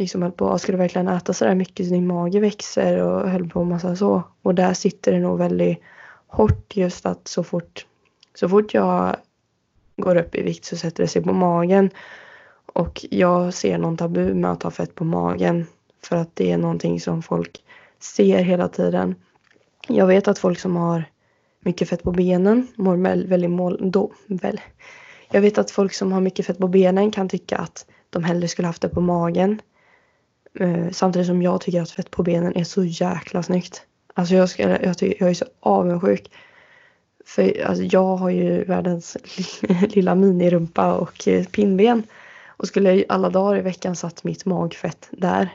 [0.00, 3.30] liksom höll på, ska du verkligen äta så där mycket så din mage växer och
[3.30, 4.22] höll på massa så.
[4.42, 5.78] Och där sitter det nog väldigt
[6.26, 7.86] hårt just att så fort,
[8.34, 9.16] så fort jag
[9.96, 11.90] går upp i vikt så sätter det sig på magen.
[12.66, 15.66] Och jag ser någon tabu med att ha fett på magen
[16.04, 17.64] för att det är någonting som folk
[17.98, 19.14] ser hela tiden.
[19.88, 21.04] Jag vet att folk som har
[21.60, 22.96] mycket fett på benen mår
[23.26, 24.60] väldigt mål, då, väl.
[25.30, 28.48] Jag vet att folk som har mycket fett på benen kan tycka att de hellre
[28.48, 29.60] skulle haft det på magen.
[30.54, 33.86] Eh, samtidigt som jag tycker att fett på benen är så jäkla snyggt.
[34.14, 36.30] Alltså jag, ska, jag, tycker, jag är så avundsjuk.
[37.26, 39.16] För alltså jag har ju världens
[39.88, 42.02] lilla minirumpa och eh, pinnben.
[42.46, 45.48] Och skulle jag alla dagar i veckan satt mitt magfett där.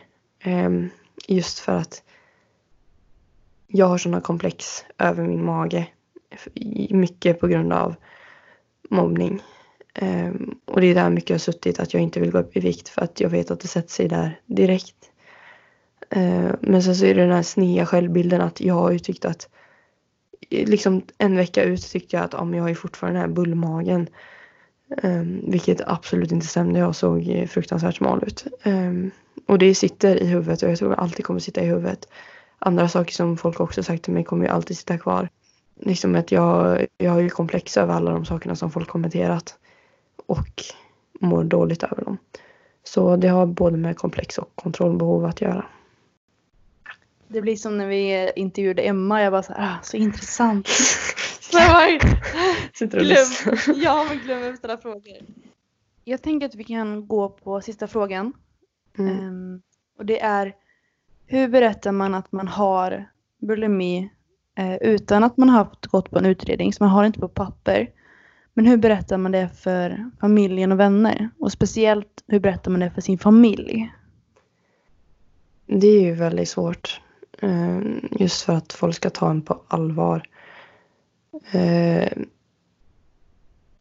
[0.46, 0.90] Um,
[1.28, 2.04] just för att
[3.68, 5.88] jag har sådana komplex över min mage.
[6.90, 7.96] Mycket på grund av
[8.90, 9.42] mobbning.
[10.02, 12.60] Um, och det är där mycket har suttit att jag inte vill gå upp i
[12.60, 14.96] vikt för att jag vet att det sätter sig där direkt.
[16.18, 19.26] Uh, men sen så är det den här sneda självbilden att jag har ju tyckt
[19.26, 19.50] att
[20.50, 24.08] liksom en vecka ut tyckte jag att ja, jag har ju fortfarande den här bullmagen.
[25.04, 26.80] Um, vilket absolut inte stämde.
[26.80, 28.46] Jag såg fruktansvärt smal ut.
[28.64, 29.12] Um,
[29.48, 32.08] och det sitter i huvudet och jag tror det alltid kommer sitta i huvudet.
[32.60, 35.30] Andra saker som folk också sagt till mig kommer ju alltid sitta kvar
[35.80, 39.58] liksom att jag, jag har ju komplex över alla de sakerna som folk kommenterat.
[40.26, 40.64] Och
[41.20, 42.18] mår dåligt över dem.
[42.84, 45.66] Så det har både med komplex och kontrollbehov att göra.
[47.28, 49.22] Det blir som när vi intervjuade Emma.
[49.22, 50.68] Jag bara så här, ah, så intressant.
[52.74, 53.26] Sitter och glöm,
[53.76, 55.18] Ja, men glömmer att ställa frågor.
[56.04, 58.34] Jag tänker att vi kan gå på sista frågan.
[58.98, 59.20] Mm.
[59.20, 59.62] Um,
[59.98, 60.56] och det är
[61.26, 63.10] hur berättar man att man har
[63.42, 64.10] bulimi
[64.58, 67.90] eh, utan att man har gått på en utredning, så man har inte på papper.
[68.58, 71.30] Men hur berättar man det för familjen och vänner?
[71.40, 73.92] Och speciellt, hur berättar man det för sin familj?
[75.66, 77.02] Det är ju väldigt svårt.
[77.42, 77.80] Eh,
[78.12, 80.28] just för att folk ska ta en på allvar.
[81.52, 82.12] Eh,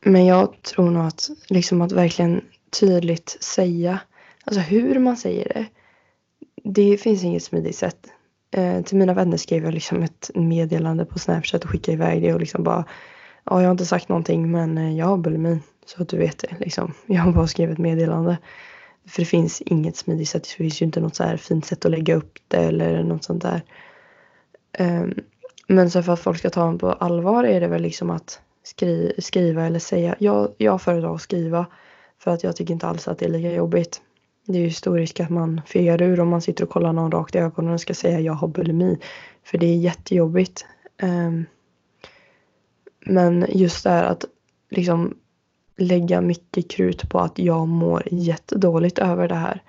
[0.01, 2.41] men jag tror nog att, liksom att verkligen
[2.81, 4.01] tydligt säga,
[4.45, 5.67] alltså hur man säger det.
[6.65, 8.07] Det finns inget smidigt sätt.
[8.51, 12.35] Eh, till mina vänner skrev jag liksom ett meddelande på Snapchat och skickade iväg det
[12.35, 12.85] och liksom bara
[13.45, 15.59] Ja, jag har inte sagt någonting men eh, jag har bulimi.
[15.87, 16.95] Så att du vet det liksom.
[17.07, 18.39] Jag har bara skrivit meddelande.
[19.07, 20.43] För det finns inget smidigt sätt.
[20.43, 23.25] Det finns ju inte något så här fint sätt att lägga upp det eller något
[23.25, 23.63] sånt där.
[24.79, 25.15] Um,
[25.69, 28.41] men så för att folk ska ta en på allvar är det väl liksom att
[28.63, 30.17] skri skriva eller säga.
[30.19, 31.67] Jag, jag föredrar att skriva.
[32.19, 34.01] För att jag tycker inte alls att det är lika jobbigt.
[34.47, 37.11] Det är ju stor risk att man fegar ur om man sitter och kollar någon
[37.11, 38.99] rakt i ögonen och ska säga jag har bulimi.
[39.45, 40.67] För det är jättejobbigt.
[41.03, 41.47] Um,
[43.05, 44.25] men just det här att
[44.71, 45.15] liksom
[45.77, 49.63] lägga mycket krut på att jag mår jättedåligt över det här.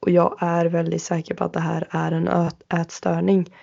[0.00, 3.54] Och jag är väldigt säker på att det här är en ätstörning.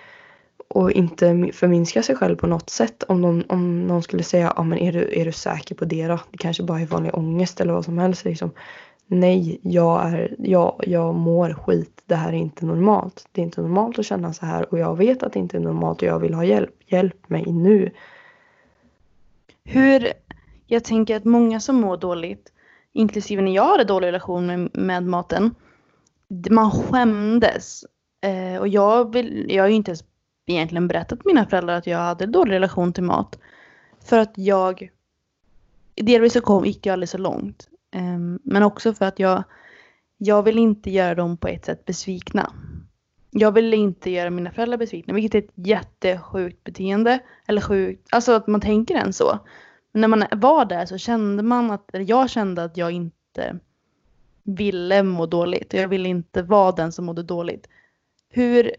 [0.68, 3.02] Och inte förminska sig själv på något sätt.
[3.02, 6.06] Om, de, om någon skulle säga, ja men är du, är du säker på det
[6.06, 6.20] då?
[6.30, 8.24] Det kanske bara är vanlig ångest eller vad som helst.
[8.24, 8.50] Liksom.
[9.06, 12.02] Nej, jag, är, jag, jag mår skit.
[12.06, 13.28] Det här är inte normalt.
[13.32, 15.60] Det är inte normalt att känna så här och jag vet att det inte är
[15.60, 16.74] normalt och jag vill ha hjälp.
[16.86, 17.90] Hjälp mig nu.
[19.72, 20.12] Hur,
[20.66, 22.52] jag tänker att många som mår dåligt,
[22.92, 25.54] inklusive när jag hade dålig relation med, med maten,
[26.50, 27.84] man skämdes.
[28.22, 30.04] Eh, och jag, vill, jag har ju inte ens
[30.46, 33.38] egentligen berättat för mina föräldrar att jag hade dålig relation till mat.
[34.04, 34.90] För att jag,
[35.94, 37.68] delvis så kom, gick jag aldrig så långt.
[37.94, 39.44] Eh, men också för att jag,
[40.18, 42.52] jag vill inte göra dem på ett sätt besvikna.
[43.30, 47.18] Jag vill inte göra mina föräldrar besvikna, vilket är ett jättesjukt beteende.
[47.46, 49.38] Eller sjukt, alltså att man tänker än så.
[49.92, 53.58] Men när man var där så kände man att, eller jag kände att jag inte
[54.42, 55.72] ville må dåligt.
[55.72, 57.66] Jag ville inte vara den som mådde dåligt.
[58.28, 58.72] Hur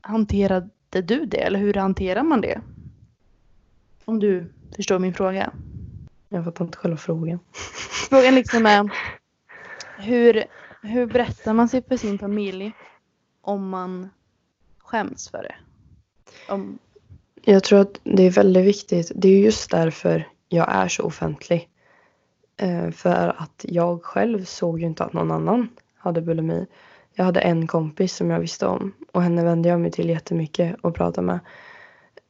[0.00, 1.38] hanterade du det?
[1.38, 2.60] Eller hur hanterar man det?
[4.04, 5.52] Om du förstår min fråga.
[6.28, 7.38] Jag fattar inte själva frågan.
[8.10, 8.90] Frågan liksom är
[9.98, 10.44] hur,
[10.82, 12.72] hur berättar man sig för sin familj
[13.44, 14.08] om man
[14.78, 15.54] skäms för det?
[16.48, 16.78] Om...
[17.42, 19.12] Jag tror att det är väldigt viktigt.
[19.14, 21.68] Det är just därför jag är så offentlig.
[22.56, 26.66] Eh, för att jag själv såg ju inte att någon annan hade bulimi.
[27.14, 30.76] Jag hade en kompis som jag visste om och henne vände jag mig till jättemycket
[30.80, 31.40] och pratade med.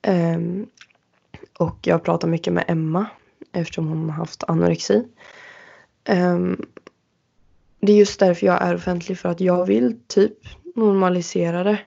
[0.03, 0.39] Eh,
[1.59, 3.07] och jag pratar mycket med Emma
[3.53, 5.05] eftersom hon har haft anorexi.
[6.09, 6.67] Um,
[7.87, 10.39] det är just därför jag är offentlig för att jag vill typ
[10.75, 11.79] normalisera det.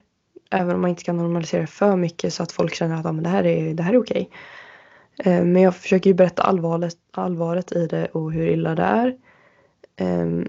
[0.51, 3.11] Även om man inte kan normalisera det för mycket så att folk känner att ah,
[3.11, 4.29] men det här är, det här är okej.
[5.19, 9.17] Eh, men jag försöker ju berätta allvaret, allvaret i det och hur illa det är.
[9.95, 10.47] Ehm,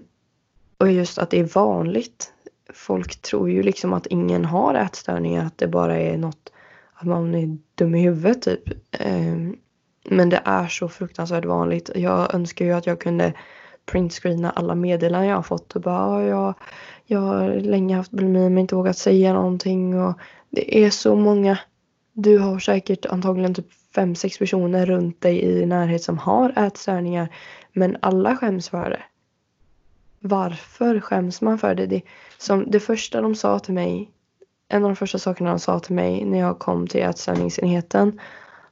[0.79, 2.33] och just att det är vanligt.
[2.75, 6.53] Folk tror ju liksom att ingen har ätstörningar, att det bara är något
[6.95, 8.63] att man är dum i huvudet typ.
[8.91, 9.57] Ehm,
[10.05, 11.91] men det är så fruktansvärt vanligt.
[11.95, 13.33] Jag önskar ju att jag kunde
[13.91, 16.55] printscreena alla meddelanden jag har fått och bara jag,
[17.07, 20.19] jag har länge haft bulimi men inte vågat säga någonting och
[20.51, 21.59] det är så många.
[22.13, 27.29] Du har säkert antagligen typ fem, sex personer runt dig i närhet som har ätstörningar
[27.73, 29.03] men alla skäms för det.
[30.21, 31.87] Varför skäms man för det?
[31.87, 32.03] Det,
[32.39, 34.11] som det första de sa till mig,
[34.69, 38.21] en av de första sakerna de sa till mig när jag kom till ätstörningsenheten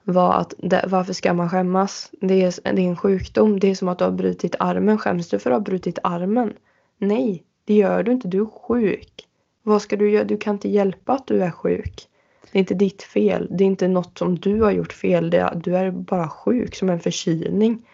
[0.09, 2.11] var att det, varför ska man skämmas?
[2.21, 3.61] Det är, det är en sjukdom.
[3.61, 4.99] Det är som att du har brutit armen.
[4.99, 6.53] Skäms du för att ha brutit armen?
[6.99, 8.29] Nej, det gör du inte.
[8.29, 9.29] Du är sjuk.
[9.63, 10.25] Vad ska du göra?
[10.25, 12.09] Du kan inte hjälpa att du är sjuk.
[12.53, 13.49] Det är inte ditt fel.
[13.51, 15.31] Det är inte något som du har gjort fel.
[15.31, 17.87] Det, du är bara sjuk som en förkylning.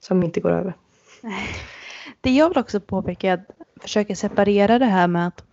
[0.00, 0.76] Som inte går över.
[2.20, 3.46] Det jag vill också påpeka är att
[3.82, 5.44] försöka separera det här med, att,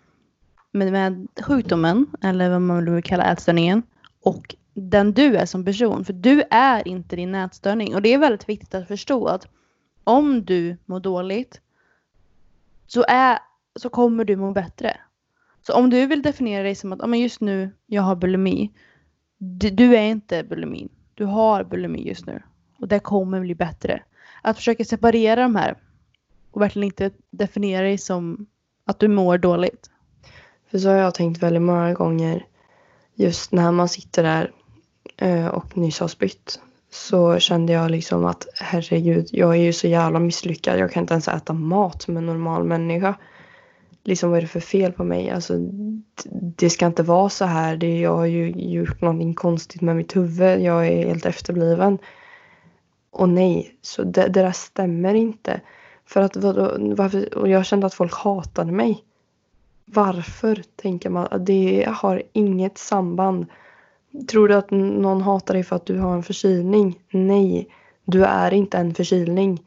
[0.71, 3.83] med, med sjukdomen, eller vad man vill kalla ätstörningen,
[4.23, 6.05] och den du är som person.
[6.05, 7.95] För du är inte din ätstörning.
[7.95, 9.47] Och det är väldigt viktigt att förstå att
[10.03, 11.61] om du mår dåligt
[12.87, 13.39] så, är,
[13.75, 14.97] så kommer du må bättre.
[15.61, 18.71] Så om du vill definiera dig som att oh, men just nu jag har bulimi.
[19.37, 20.89] Du, du är inte bulimin.
[21.13, 22.43] Du har bulimi just nu.
[22.79, 24.03] Och det kommer bli bättre.
[24.41, 25.77] Att försöka separera de här
[26.51, 28.47] och verkligen inte definiera dig som
[28.85, 29.89] att du mår dåligt.
[30.71, 32.45] För så har jag tänkt väldigt många gånger
[33.15, 34.51] just när man sitter där
[35.21, 36.59] Eh, och nyss har spytt
[36.91, 40.79] så kände jag liksom att herregud, jag är ju så jävla misslyckad.
[40.79, 43.15] Jag kan inte ens äta mat som en normal människa.
[44.03, 45.29] Liksom vad är det för fel på mig?
[45.29, 45.53] Alltså,
[46.57, 47.77] det ska inte vara så här.
[47.77, 50.61] Det, jag har ju gjort någonting konstigt med mitt huvud.
[50.61, 51.97] Jag är helt efterbliven.
[53.11, 55.61] Och nej, så det, det där stämmer inte.
[56.05, 59.03] För att varför, och jag kände att folk hatade mig.
[59.85, 61.45] Varför, tänker man.
[61.45, 63.45] Det har inget samband.
[64.27, 66.99] Tror du att någon hatar dig för att du har en förkylning?
[67.11, 67.67] Nej,
[68.05, 69.63] du är inte en förkylning.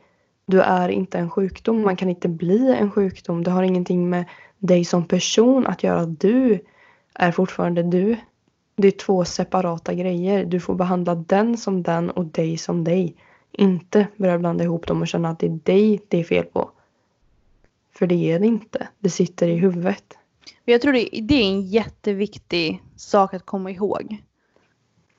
[0.47, 1.83] Du är inte en sjukdom.
[1.83, 3.45] Man kan inte bli en sjukdom.
[3.45, 4.25] Det har ingenting med
[4.59, 6.07] dig som person att göra.
[6.07, 6.61] Du
[7.15, 8.17] är fortfarande du.
[8.77, 10.45] Det är två separata grejer.
[10.45, 13.17] Du får behandla den som den och dig som dig.
[13.53, 16.71] Inte börja blanda ihop dem och känna att det är dig det är fel på.
[17.95, 18.89] För det är det inte.
[18.99, 20.05] Det sitter i huvudet.
[20.65, 24.23] Jag tror det, det är en jätteviktig sak att komma ihåg.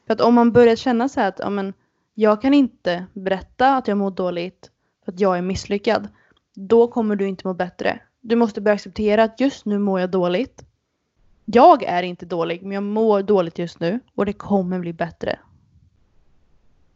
[0.07, 1.73] För att om man börjar känna så här att ja, men,
[2.13, 4.71] jag kan inte berätta att jag mår dåligt
[5.05, 6.07] för att jag är misslyckad.
[6.55, 7.99] Då kommer du inte må bättre.
[8.21, 10.65] Du måste börja acceptera att just nu mår jag dåligt.
[11.45, 15.39] Jag är inte dålig, men jag mår dåligt just nu och det kommer bli bättre.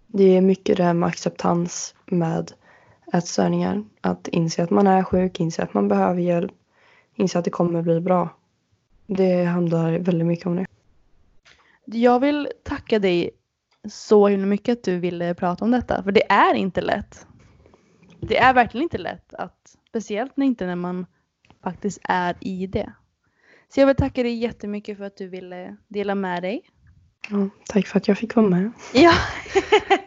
[0.08, 2.52] Det är mycket det här med acceptans med
[3.14, 3.84] ätstörningar.
[4.02, 6.52] Att inse att man är sjuk, inse att man behöver hjälp,
[7.16, 8.30] inse att det kommer bli bra.
[9.08, 10.67] Det handlar väldigt mycket om det.
[11.92, 13.30] Jag vill tacka dig
[13.90, 17.28] så himla mycket att du ville prata om detta, för det är inte lätt.
[18.20, 21.06] Det är verkligen inte lätt, att, speciellt inte när man
[21.64, 22.94] faktiskt är i det.
[23.70, 26.62] Så jag vill tacka dig jättemycket för att du ville dela med dig.
[27.30, 28.72] Ja, tack för att jag fick vara med.
[28.94, 29.14] Ja.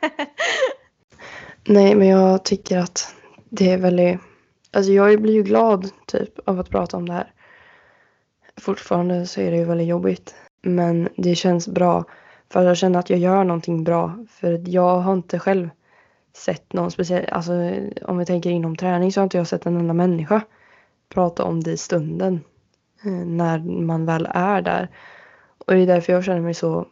[1.67, 3.15] Nej, men jag tycker att
[3.51, 4.21] det är väldigt...
[4.71, 7.33] Alltså jag blir ju glad typ av att prata om det här.
[8.57, 10.35] Fortfarande så är det ju väldigt jobbigt.
[10.63, 12.05] Men det känns bra.
[12.53, 14.27] För jag känner att jag gör någonting bra.
[14.31, 15.71] För jag har inte själv
[16.37, 17.27] sett någon speciell...
[17.31, 17.53] Alltså
[18.03, 20.41] om vi tänker inom träning så har inte jag sett en enda människa
[21.09, 22.41] prata om det i stunden.
[23.05, 24.89] Eh, när man väl är där.
[25.67, 26.87] Och det är därför jag känner mig så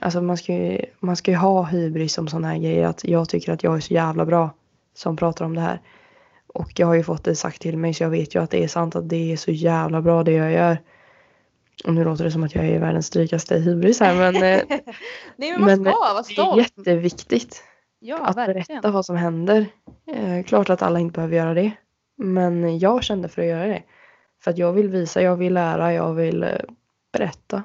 [0.00, 2.86] Alltså man ska ju, man ska ju ha hybris om sådana här grejer.
[2.86, 4.50] Att jag tycker att jag är så jävla bra
[4.94, 5.80] som pratar om det här.
[6.46, 8.64] Och jag har ju fått det sagt till mig så jag vet ju att det
[8.64, 10.78] är sant att det är så jävla bra det jag gör.
[11.84, 14.32] Och nu låter det som att jag är världens drygaste hybris här men,
[15.36, 17.62] Nej men man ska vara det är jätteviktigt
[18.04, 18.64] Ja, att verkligen.
[18.68, 19.66] berätta vad som händer.
[20.06, 21.72] Eh, klart att alla inte behöver göra det.
[22.16, 23.82] Men jag kände för att göra det.
[24.44, 26.50] För att jag vill visa, jag vill lära, jag vill eh,
[27.12, 27.62] berätta.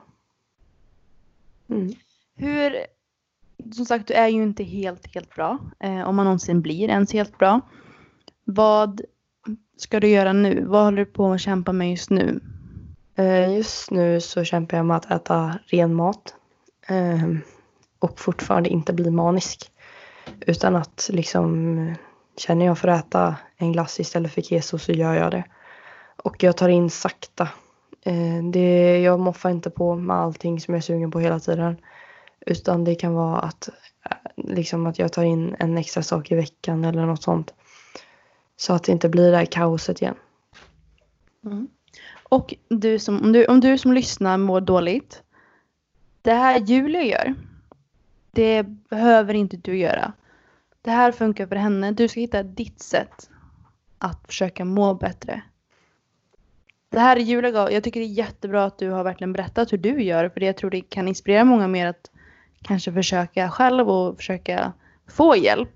[1.70, 1.94] Mm.
[2.36, 2.78] Hur,
[3.74, 5.58] som sagt du är ju inte helt, helt bra.
[5.80, 7.62] Eh, om man någonsin blir ens helt bra.
[8.44, 9.02] Vad
[9.78, 10.66] ska du göra nu?
[10.66, 12.40] Vad håller du på att kämpa med just nu?
[13.18, 16.36] Eh, just nu så kämpar jag med att äta ren mat.
[16.88, 17.40] Ehm,
[18.00, 19.72] och fortfarande inte bli manisk.
[20.40, 21.96] Utan att liksom eh,
[22.38, 25.44] känner jag för att äta en glass istället för keso så gör jag det.
[26.24, 27.50] Och jag tar in sakta.
[28.06, 31.78] Eh, det, jag moffar inte på med allting som jag är sugen på hela tiden.
[32.46, 33.70] Utan det kan vara att,
[34.36, 37.54] liksom att jag tar in en extra sak i veckan eller något sånt.
[38.58, 40.16] Så att det inte blir det här kaoset igen.
[41.46, 41.68] Mm.
[42.30, 45.24] Och du som, om, du, om du som lyssnar mår dåligt.
[46.22, 47.36] Det här Julia gör.
[48.32, 50.14] Det behöver inte du göra.
[50.82, 51.92] Det här funkar för henne.
[51.92, 53.30] Du ska hitta ditt sätt
[53.98, 55.42] att försöka må bättre.
[56.90, 57.72] Det här är Julia gav.
[57.72, 60.30] Jag tycker det är jättebra att du har verkligen berättat hur du gör.
[60.30, 62.12] För det jag tror det kan inspirera många mer att
[62.62, 64.74] kanske försöka själv och försöka
[65.08, 65.70] få hjälp.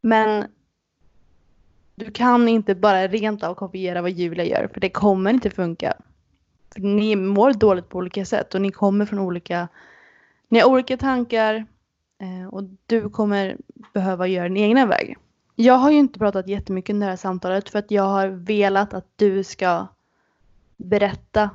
[0.00, 0.46] Men
[1.98, 4.68] du kan inte bara rent av kopiera vad Julia gör.
[4.72, 5.94] För det kommer inte funka.
[6.74, 9.68] För ni mår dåligt på olika sätt och ni kommer från olika...
[10.48, 11.66] Ni har olika tankar.
[12.20, 13.56] eh, Och du kommer
[13.92, 15.16] behöva göra din egna väg.
[15.54, 18.94] Jag har ju inte pratat jättemycket under det här samtalet för att jag har velat
[18.94, 19.86] att du ska
[20.76, 21.50] berätta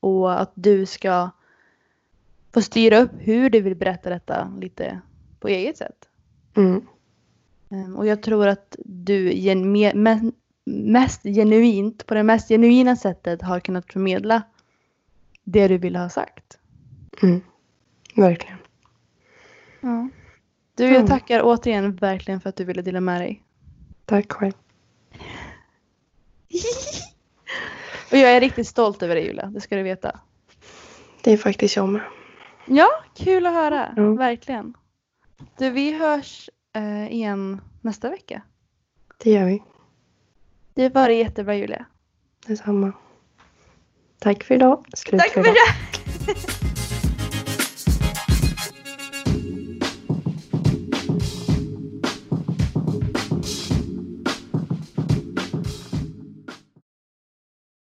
[0.00, 1.30] och att du ska
[2.54, 5.00] få styra upp hur du vill berätta detta lite
[5.40, 6.08] på eget sätt.
[6.56, 6.86] Mm.
[7.70, 10.20] Ehm, Och jag tror att du gen, me, me,
[10.64, 14.42] mest genuint, på det mest genuina sättet har kunnat förmedla
[15.44, 16.58] det du vill ha sagt.
[17.22, 17.40] Mm.
[18.16, 18.58] Verkligen.
[19.80, 20.08] Ja.
[20.74, 21.06] Du, jag Mm.
[21.06, 23.42] tackar återigen verkligen för att du ville dela med dig.
[24.04, 24.52] Tack själv.
[28.12, 30.20] Och jag är riktigt stolt över dig Julia, det ska du veta.
[31.24, 32.02] Det är faktiskt jag med.
[32.66, 33.92] Ja, kul att höra.
[33.96, 34.12] Ja.
[34.14, 34.74] Verkligen.
[35.58, 36.50] Du, vi hörs
[37.10, 38.42] igen nästa vecka.
[39.18, 39.62] Det gör vi.
[40.74, 41.86] Det var jättebra Julia.
[42.46, 42.92] Detsamma.
[44.18, 44.84] Tack för idag.
[44.94, 45.54] Slut Tack för idag.